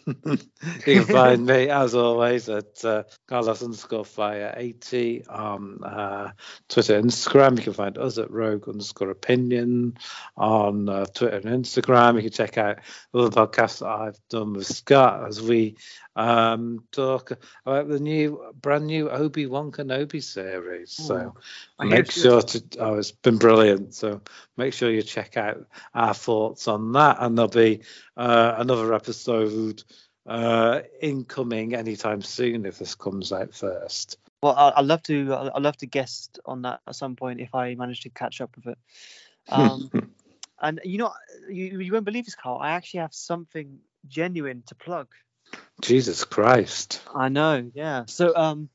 [0.86, 6.32] you can find me as always at uh, Carlos underscore fire 80 on uh,
[6.68, 7.56] Twitter and Instagram.
[7.58, 9.98] You can find us at Rogue underscore opinion
[10.36, 12.16] on uh, Twitter and Instagram.
[12.16, 12.80] You can check out
[13.14, 15.78] other podcasts that I've done with Scott as we
[16.18, 17.32] um, talk
[17.66, 20.92] about the new, brand new Obi Wan Kenobi series.
[20.92, 21.36] So
[21.78, 23.94] I make sure to, oh, it's been brilliant.
[23.94, 24.22] So
[24.58, 27.82] make sure you check out our thoughts on that, and there'll be
[28.18, 29.84] uh, another episode
[30.26, 34.18] uh, incoming anytime soon if this comes out first.
[34.42, 35.52] Well, I'd love to.
[35.54, 38.56] I'd love to guest on that at some point if I manage to catch up
[38.56, 38.78] with it.
[39.50, 39.90] Um,
[40.62, 41.14] and you know,
[41.50, 42.60] you, you won't believe this, Carl.
[42.60, 45.08] I actually have something genuine to plug.
[45.82, 47.02] Jesus Christ.
[47.14, 48.06] I know, yeah.
[48.08, 48.70] So, um,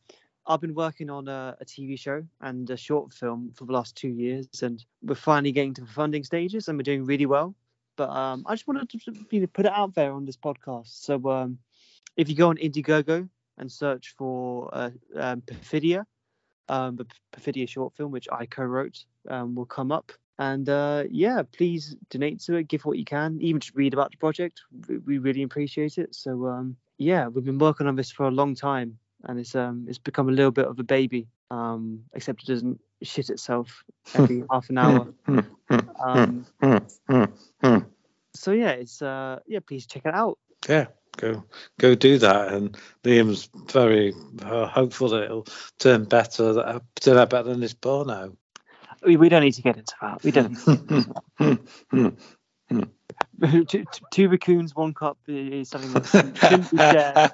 [0.47, 3.97] I've been working on a, a TV show and a short film for the last
[3.97, 7.55] two years, and we're finally getting to the funding stages, and we're doing really well.
[7.97, 11.05] But um, I just wanted to you know, put it out there on this podcast.
[11.05, 11.59] So, um,
[12.17, 13.29] if you go on Indiegogo
[13.59, 16.05] and search for uh, um, Perfidia,
[16.69, 20.13] um, the Perfidia short film, which I co-wrote, um, will come up.
[20.39, 24.11] And uh, yeah, please donate to it, give what you can, even just read about
[24.11, 24.63] the project.
[24.89, 26.15] We, we really appreciate it.
[26.15, 29.87] So um, yeah, we've been working on this for a long time, and it's um
[29.89, 31.29] it's become a little bit of a baby.
[31.51, 33.85] Um, except it doesn't shit itself
[34.15, 35.09] every half an hour.
[36.03, 36.47] Um,
[38.35, 40.39] so yeah, it's uh yeah, please check it out.
[40.69, 40.87] yeah,
[41.17, 41.45] go
[41.79, 42.53] go do that.
[42.53, 45.47] And Liam's very uh, hopeful that it'll
[45.79, 48.37] turn better, uh, turn out better than this porno.
[49.05, 50.23] We, we don't need to get into that.
[50.23, 50.57] We don't.
[53.51, 57.31] two, two- two raccoons, one cup is something that shouldn't be shared.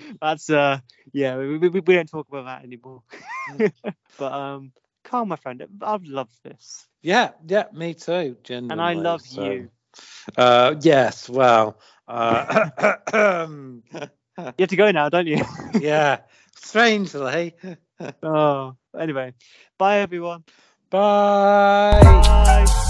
[0.20, 0.78] That's uh
[1.12, 3.02] yeah, we, we, we don't talk about that anymore.
[4.18, 4.72] but um,
[5.04, 8.36] Carl, my friend, I've loved this, yeah, yeah, me too.
[8.42, 8.72] Genuinely.
[8.72, 9.70] and I love so- you.
[10.36, 12.70] Uh, yes, well, uh,
[13.14, 13.82] You
[14.58, 15.42] have to go now, don't you?
[15.80, 16.18] yeah,
[16.54, 17.54] strangely.
[18.22, 19.34] oh, anyway,
[19.78, 20.44] bye everyone.
[20.90, 22.00] Bye.
[22.02, 22.87] Bye.